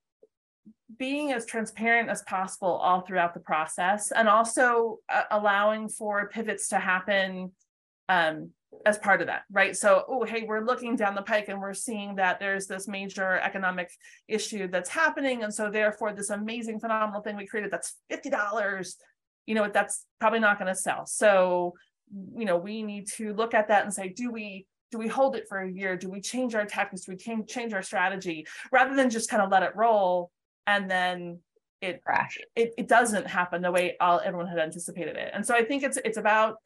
[0.97, 6.67] being as transparent as possible all throughout the process and also uh, allowing for pivots
[6.69, 7.51] to happen
[8.09, 8.51] um,
[8.85, 9.75] as part of that, right?
[9.75, 13.39] So, oh, hey, we're looking down the pike and we're seeing that there's this major
[13.39, 13.91] economic
[14.27, 15.43] issue that's happening.
[15.43, 18.95] And so, therefore, this amazing, phenomenal thing we created that's $50,
[19.45, 21.05] you know, that's probably not going to sell.
[21.05, 21.75] So,
[22.35, 25.35] you know, we need to look at that and say, do we do we hold
[25.35, 25.95] it for a year?
[25.95, 27.05] Do we change our tactics?
[27.05, 30.31] Do we change change our strategy rather than just kind of let it roll
[30.67, 31.39] and then
[31.81, 32.37] it crash?
[32.55, 35.31] It, it doesn't happen the way all everyone had anticipated it.
[35.33, 36.57] And so I think it's it's about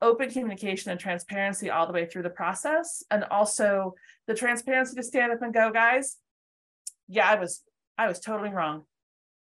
[0.00, 3.02] open communication and transparency all the way through the process.
[3.10, 3.94] And also
[4.26, 6.16] the transparency to stand up and go guys.
[7.08, 7.62] Yeah i was
[7.96, 8.84] i was totally wrong.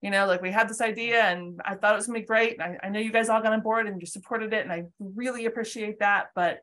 [0.01, 2.59] You know like we had this idea and i thought it was gonna be great.
[2.59, 4.71] And I, I know you guys all got on board and you supported it and
[4.71, 6.27] i really appreciate that.
[6.35, 6.59] But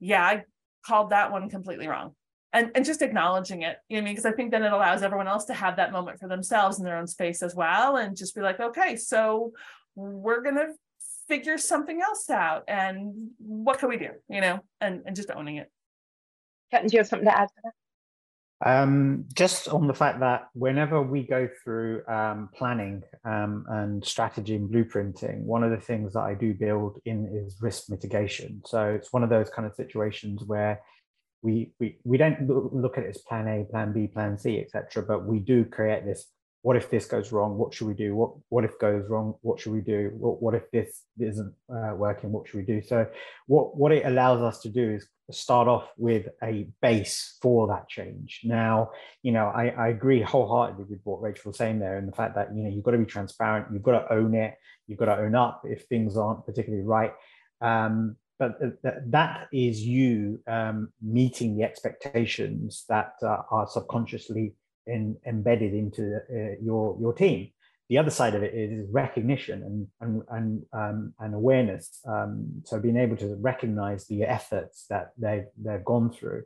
[0.00, 0.44] yeah i
[0.86, 2.14] called that one completely wrong.
[2.52, 4.14] And and just acknowledging it you know I mean?
[4.14, 6.84] Because I think then it allows everyone else to have that moment for themselves in
[6.84, 9.52] their own space as well and just be like okay so
[9.96, 10.68] we're gonna
[11.28, 15.56] figure something else out and what can we do you know and and just owning
[15.56, 15.70] it
[16.72, 17.72] Ketan, do you have something to add to that
[18.64, 24.54] um, just on the fact that whenever we go through um, planning um, and strategy
[24.54, 28.62] and blueprinting, one of the things that I do build in is risk mitigation.
[28.64, 30.80] So it's one of those kind of situations where
[31.42, 35.02] we we, we don't look at it as plan A, plan B, plan C, etc.
[35.02, 36.24] But we do create this
[36.64, 37.58] what if this goes wrong?
[37.58, 38.16] What should we do?
[38.16, 39.34] What what if goes wrong?
[39.42, 40.10] What should we do?
[40.16, 42.32] What, what if this isn't uh, working?
[42.32, 42.80] What should we do?
[42.80, 43.06] So
[43.46, 47.86] what what it allows us to do is start off with a base for that
[47.90, 48.40] change.
[48.44, 48.92] Now,
[49.22, 52.34] you know, I, I agree wholeheartedly with what Rachel was saying there, and the fact
[52.36, 54.54] that you know you've got to be transparent, you've got to own it,
[54.86, 57.12] you've got to own up if things aren't particularly right.
[57.60, 58.58] Um, but
[59.10, 64.54] that is you um, meeting the expectations that uh, are subconsciously
[64.86, 67.50] in, embedded into uh, your your team.
[67.90, 72.00] The other side of it is recognition and and and, um, and awareness.
[72.06, 76.44] Um, so being able to recognize the efforts that they've they've gone through.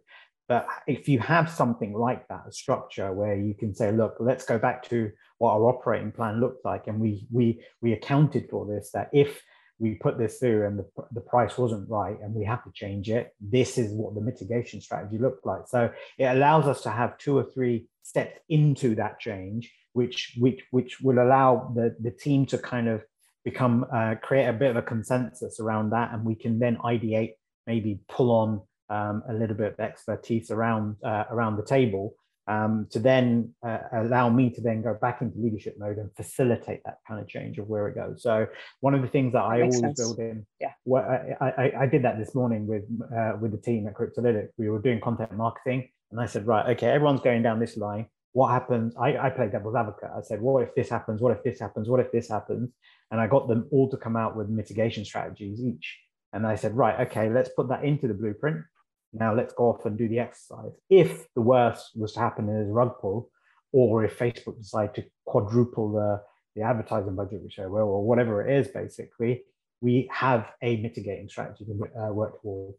[0.49, 4.47] But if you have something like that, a structure where you can say, look, let's
[4.47, 8.66] go back to what our operating plan looked like, and we we we accounted for
[8.66, 8.91] this.
[8.93, 9.43] That if
[9.79, 13.09] we put this through and the, the price wasn't right and we have to change
[13.11, 15.68] it this is what the mitigation strategy looked like.
[15.68, 20.62] So it allows us to have two or three steps into that change which which
[20.70, 23.03] which will allow the the team to kind of
[23.45, 26.12] become uh, create a bit of a consensus around that.
[26.12, 27.35] And we can then ideate
[27.66, 28.61] maybe pull on
[28.91, 32.14] um, a little bit of expertise around uh, around the table
[32.49, 36.81] um, to then uh, allow me to then go back into leadership mode and facilitate
[36.85, 38.23] that kind of change of where it goes.
[38.23, 38.47] So
[38.81, 40.01] one of the things that, that I always sense.
[40.01, 41.05] build in, yeah, well,
[41.41, 42.85] I, I, I, did that this morning with
[43.15, 44.49] uh, with the team at Cryptolytic.
[44.57, 48.07] We were doing content marketing, and I said, right, okay, everyone's going down this line.
[48.33, 48.95] What happens?
[48.97, 50.11] I, I played devil's advocate.
[50.17, 51.21] I said, what if this happens?
[51.21, 51.89] What if this happens?
[51.89, 52.71] What if this happens?
[53.11, 55.99] And I got them all to come out with mitigation strategies each.
[56.33, 58.65] And I said, right, okay, let's put that into the blueprint
[59.13, 60.73] now let's go off and do the exercise.
[60.91, 63.31] If the worst was to happen in a rug pull,
[63.73, 66.23] or if Facebook decide to quadruple the,
[66.57, 69.43] the advertising budget, which they will, or whatever it is, basically,
[69.81, 72.77] we have a mitigating strategy to uh, work towards.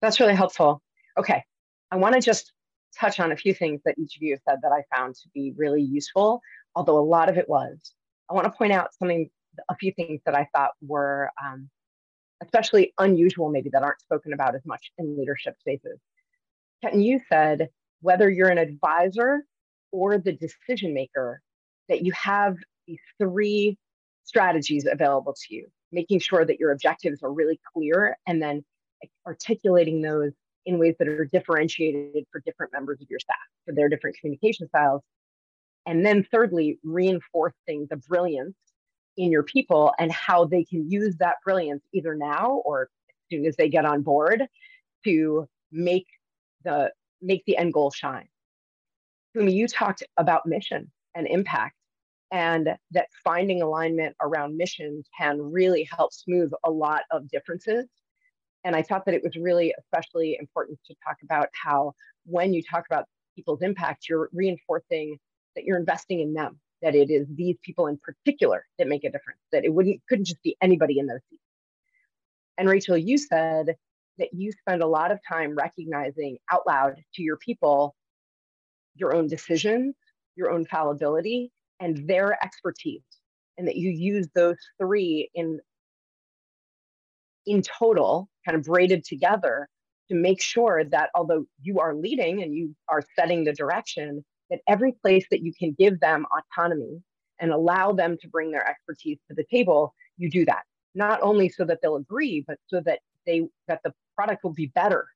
[0.00, 0.82] That's really helpful.
[1.16, 1.42] Okay,
[1.90, 2.52] I want to just
[2.96, 5.54] touch on a few things that each of you said that I found to be
[5.56, 6.40] really useful,
[6.74, 7.92] although a lot of it was.
[8.30, 9.30] I want to point out something,
[9.68, 11.68] a few things that I thought were um,
[12.42, 15.98] especially unusual, maybe that aren't spoken about as much in leadership spaces.
[16.84, 17.68] Ketan, you said
[18.00, 19.44] whether you're an advisor
[19.90, 21.40] or the decision maker,
[21.88, 23.76] that you have these three
[24.24, 28.64] strategies available to you, making sure that your objectives are really clear and then
[29.26, 30.32] articulating those
[30.66, 34.68] in ways that are differentiated for different members of your staff, for their different communication
[34.68, 35.02] styles.
[35.86, 38.56] And then, thirdly, reinforcing the brilliance
[39.18, 42.88] in your people and how they can use that brilliance either now or as
[43.30, 44.46] soon as they get on board
[45.04, 46.06] to make
[46.64, 46.90] the
[47.20, 48.28] make the end goal shine.
[49.36, 51.74] Bhumi, you talked about mission and impact
[52.30, 57.86] and that finding alignment around mission can really help smooth a lot of differences.
[58.64, 61.92] And I thought that it was really especially important to talk about how
[62.24, 65.18] when you talk about people's impact, you're reinforcing
[65.56, 69.10] that you're investing in them that it is these people in particular that make a
[69.10, 71.42] difference, that it wouldn't couldn't just be anybody in those seats.
[72.56, 73.76] And Rachel, you said
[74.18, 77.94] that you spend a lot of time recognizing out loud to your people
[78.94, 79.94] your own decisions,
[80.34, 83.02] your own fallibility, and their expertise,
[83.56, 85.60] and that you use those three in
[87.46, 89.68] in total, kind of braided together
[90.10, 94.60] to make sure that although you are leading and you are setting the direction, that
[94.66, 97.02] every place that you can give them autonomy
[97.40, 100.62] and allow them to bring their expertise to the table, you do that.
[100.94, 104.66] Not only so that they'll agree, but so that they that the product will be
[104.74, 105.06] better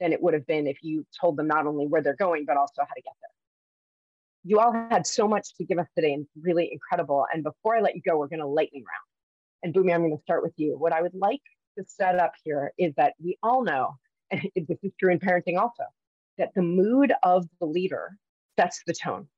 [0.00, 2.56] than it would have been if you told them not only where they're going, but
[2.56, 3.30] also how to get there.
[4.44, 7.24] You all had so much to give us today and really incredible.
[7.32, 9.06] And before I let you go, we're going to lightning round.
[9.62, 10.76] And Bhumi, I'm going to start with you.
[10.76, 11.40] What I would like
[11.78, 13.96] to set up here is that we all know,
[14.30, 15.84] and this is true in parenting also,
[16.38, 18.16] that the mood of the leader
[18.58, 19.28] sets the tone.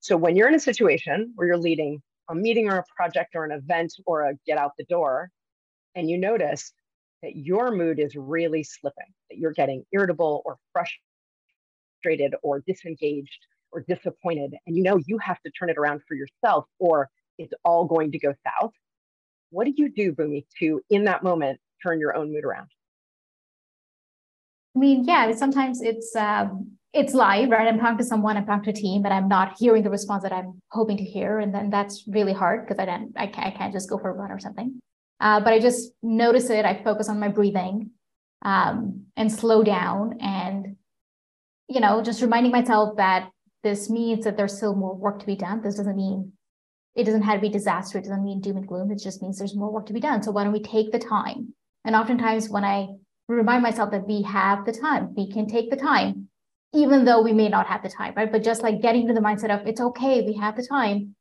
[0.00, 3.44] So when you're in a situation where you're leading a meeting or a project or
[3.44, 5.30] an event or a get out the door,
[5.94, 6.72] and you notice
[7.22, 13.84] that your mood is really slipping, that you're getting irritable or frustrated or disengaged or
[13.88, 17.08] disappointed, and you know you have to turn it around for yourself or
[17.38, 18.72] it's all going to go south.
[19.50, 22.68] What do you do, Bhumi, to in that moment turn your own mood around?
[24.76, 27.66] I mean, yeah, sometimes it's um, it's live, right?
[27.66, 30.22] I'm talking to someone, I'm talking to a team, but I'm not hearing the response
[30.22, 33.48] that I'm hoping to hear, and then that's really hard because I don't, I can't,
[33.48, 34.80] I can't just go for a run or something.
[35.20, 36.64] Uh, but I just notice it.
[36.64, 37.90] I focus on my breathing
[38.42, 40.76] um, and slow down, and
[41.68, 43.28] you know, just reminding myself that
[43.64, 45.62] this means that there's still more work to be done.
[45.62, 46.32] This doesn't mean
[46.94, 47.98] it doesn't have to be disaster.
[47.98, 48.92] It doesn't mean doom and gloom.
[48.92, 50.22] It just means there's more work to be done.
[50.22, 51.54] So why don't we take the time?
[51.84, 52.86] And oftentimes, when I
[53.26, 56.28] remind myself that we have the time, we can take the time,
[56.74, 58.30] even though we may not have the time, right?
[58.30, 61.14] But just like getting to the mindset of it's okay, we have the time,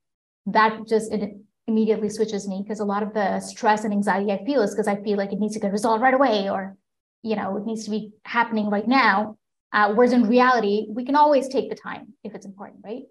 [0.47, 1.37] that just it
[1.67, 4.87] immediately switches me because a lot of the stress and anxiety I feel is because
[4.87, 6.75] I feel like it needs to get resolved right away or,
[7.21, 9.37] you know, it needs to be happening right now.
[9.71, 13.03] Uh, whereas in reality, we can always take the time if it's important, right?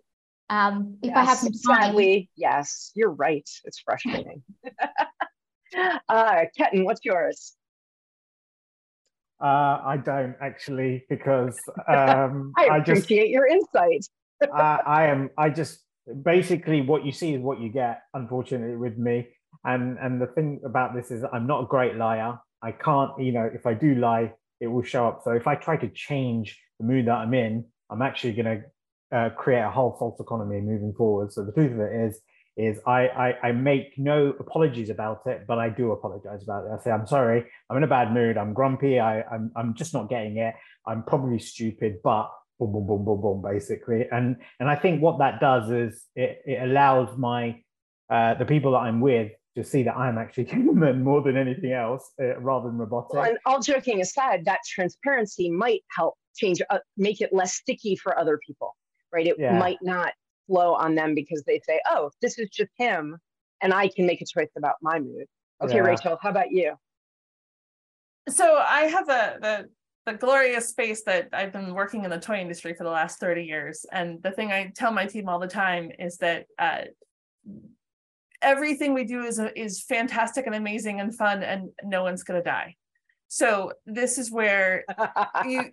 [0.51, 3.49] Um, if yes, I have some time, sadly, yes, you're right.
[3.64, 4.43] It's frustrating.
[6.09, 7.57] uh, Ketan, what's yours?
[9.43, 14.07] Uh, I don't actually because um, I appreciate I just, your insight.
[14.55, 15.30] I, I am.
[15.36, 15.80] I just
[16.22, 18.03] basically what you see is what you get.
[18.14, 19.28] Unfortunately, with me,
[19.64, 22.38] and and the thing about this is I'm not a great liar.
[22.62, 23.11] I can't.
[23.18, 25.22] You know, if I do lie, it will show up.
[25.24, 28.62] So if I try to change the mood that I'm in, I'm actually going
[29.11, 31.32] to uh, create a whole false economy moving forward.
[31.32, 32.20] So the truth of it is,
[32.57, 36.70] is I, I, I make no apologies about it, but I do apologize about it.
[36.72, 37.46] I say I'm sorry.
[37.70, 38.36] I'm in a bad mood.
[38.36, 39.00] I'm grumpy.
[39.00, 40.55] I I'm I'm just not getting it.
[40.86, 44.07] I'm probably stupid, but boom boom boom boom boom basically.
[44.11, 47.62] And and I think what that does is it, it allows my
[48.11, 51.72] uh, the people that I'm with to see that I'm actually human more than anything
[51.72, 53.14] else, uh, rather than robotic.
[53.14, 57.96] Well, and all joking aside, that transparency might help change, uh, make it less sticky
[57.96, 58.74] for other people,
[59.12, 59.26] right?
[59.26, 59.59] It yeah.
[59.59, 60.12] might not
[60.47, 63.18] flow on them because they say, oh, this is just him
[63.61, 65.26] and I can make a choice about my mood.
[65.62, 65.80] Okay, yeah.
[65.80, 66.74] Rachel, how about you?
[68.28, 69.68] So I have a the
[70.05, 73.45] the glorious space that I've been working in the toy industry for the last 30
[73.45, 73.86] years.
[73.93, 76.82] And the thing I tell my team all the time is that uh,
[78.43, 82.45] everything we do is is fantastic and amazing and fun and no one's going to
[82.45, 82.76] die.
[83.28, 84.84] So this is where
[85.47, 85.70] you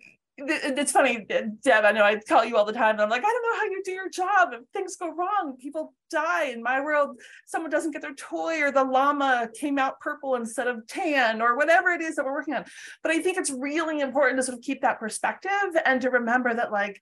[0.48, 1.84] it's funny, uh, Deb.
[1.84, 3.64] I know I call you all the time, and I'm like, I don't know how
[3.64, 4.50] you do your job.
[4.52, 6.46] If things go wrong, people die.
[6.46, 10.66] In my world, someone doesn't get their toy, or the llama came out purple instead
[10.66, 12.64] of tan, or whatever it is that we're working on.
[13.02, 15.50] But I think it's really important to sort of keep that perspective
[15.84, 17.00] and to remember that, like,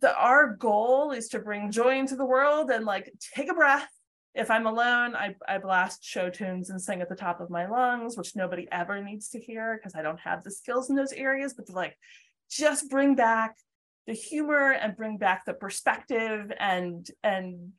[0.00, 3.88] the our goal is to bring joy into the world and like take a breath.
[4.34, 7.66] If I'm alone, I, I blast show tunes and sing at the top of my
[7.66, 11.12] lungs, which nobody ever needs to hear because I don't have the skills in those
[11.12, 11.54] areas.
[11.54, 11.98] But like
[12.50, 13.56] just bring back
[14.06, 17.72] the humor and bring back the perspective and and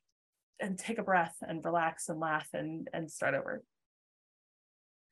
[0.59, 3.63] and take a breath and relax and laugh and and start over.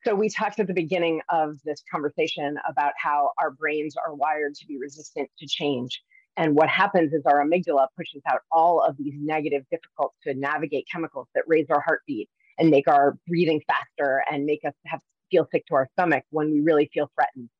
[0.04, 4.54] So we talked at the beginning of this conversation about how our brains are wired
[4.54, 6.00] to be resistant to change.
[6.36, 10.86] And what happens is our amygdala pushes out all of these negative difficult to navigate
[10.90, 15.00] chemicals that raise our heartbeat and make our breathing faster and make us have
[15.30, 17.50] feel sick to our stomach when we really feel threatened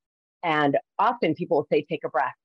[0.43, 2.35] and often people will say, take a breath.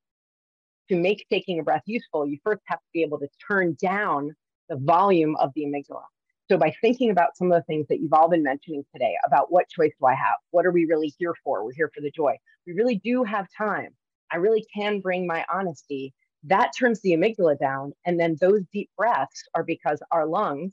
[0.90, 4.34] To make taking a breath useful, you first have to be able to turn down
[4.68, 6.03] the volume of the amygdala.
[6.51, 9.51] So, by thinking about some of the things that you've all been mentioning today about
[9.51, 10.36] what choice do I have?
[10.51, 11.64] What are we really here for?
[11.64, 12.36] We're here for the joy.
[12.66, 13.95] We really do have time.
[14.30, 16.12] I really can bring my honesty.
[16.42, 17.95] That turns the amygdala down.
[18.05, 20.72] And then those deep breaths are because our lungs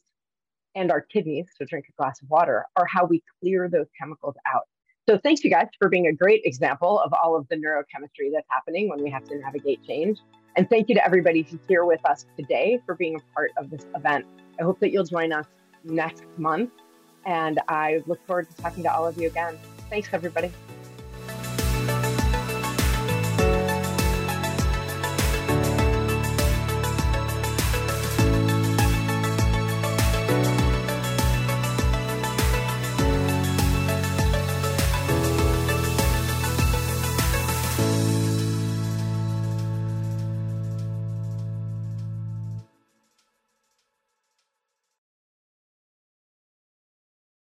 [0.75, 4.35] and our kidneys, so drink a glass of water, are how we clear those chemicals
[4.53, 4.67] out.
[5.09, 8.47] So thanks you guys for being a great example of all of the neurochemistry that's
[8.49, 10.19] happening when we have to navigate change.
[10.55, 13.69] And thank you to everybody who's here with us today for being a part of
[13.69, 14.25] this event.
[14.59, 15.47] I hope that you'll join us
[15.83, 16.71] next month.
[17.25, 19.57] And I look forward to talking to all of you again.
[19.89, 20.51] Thanks, everybody.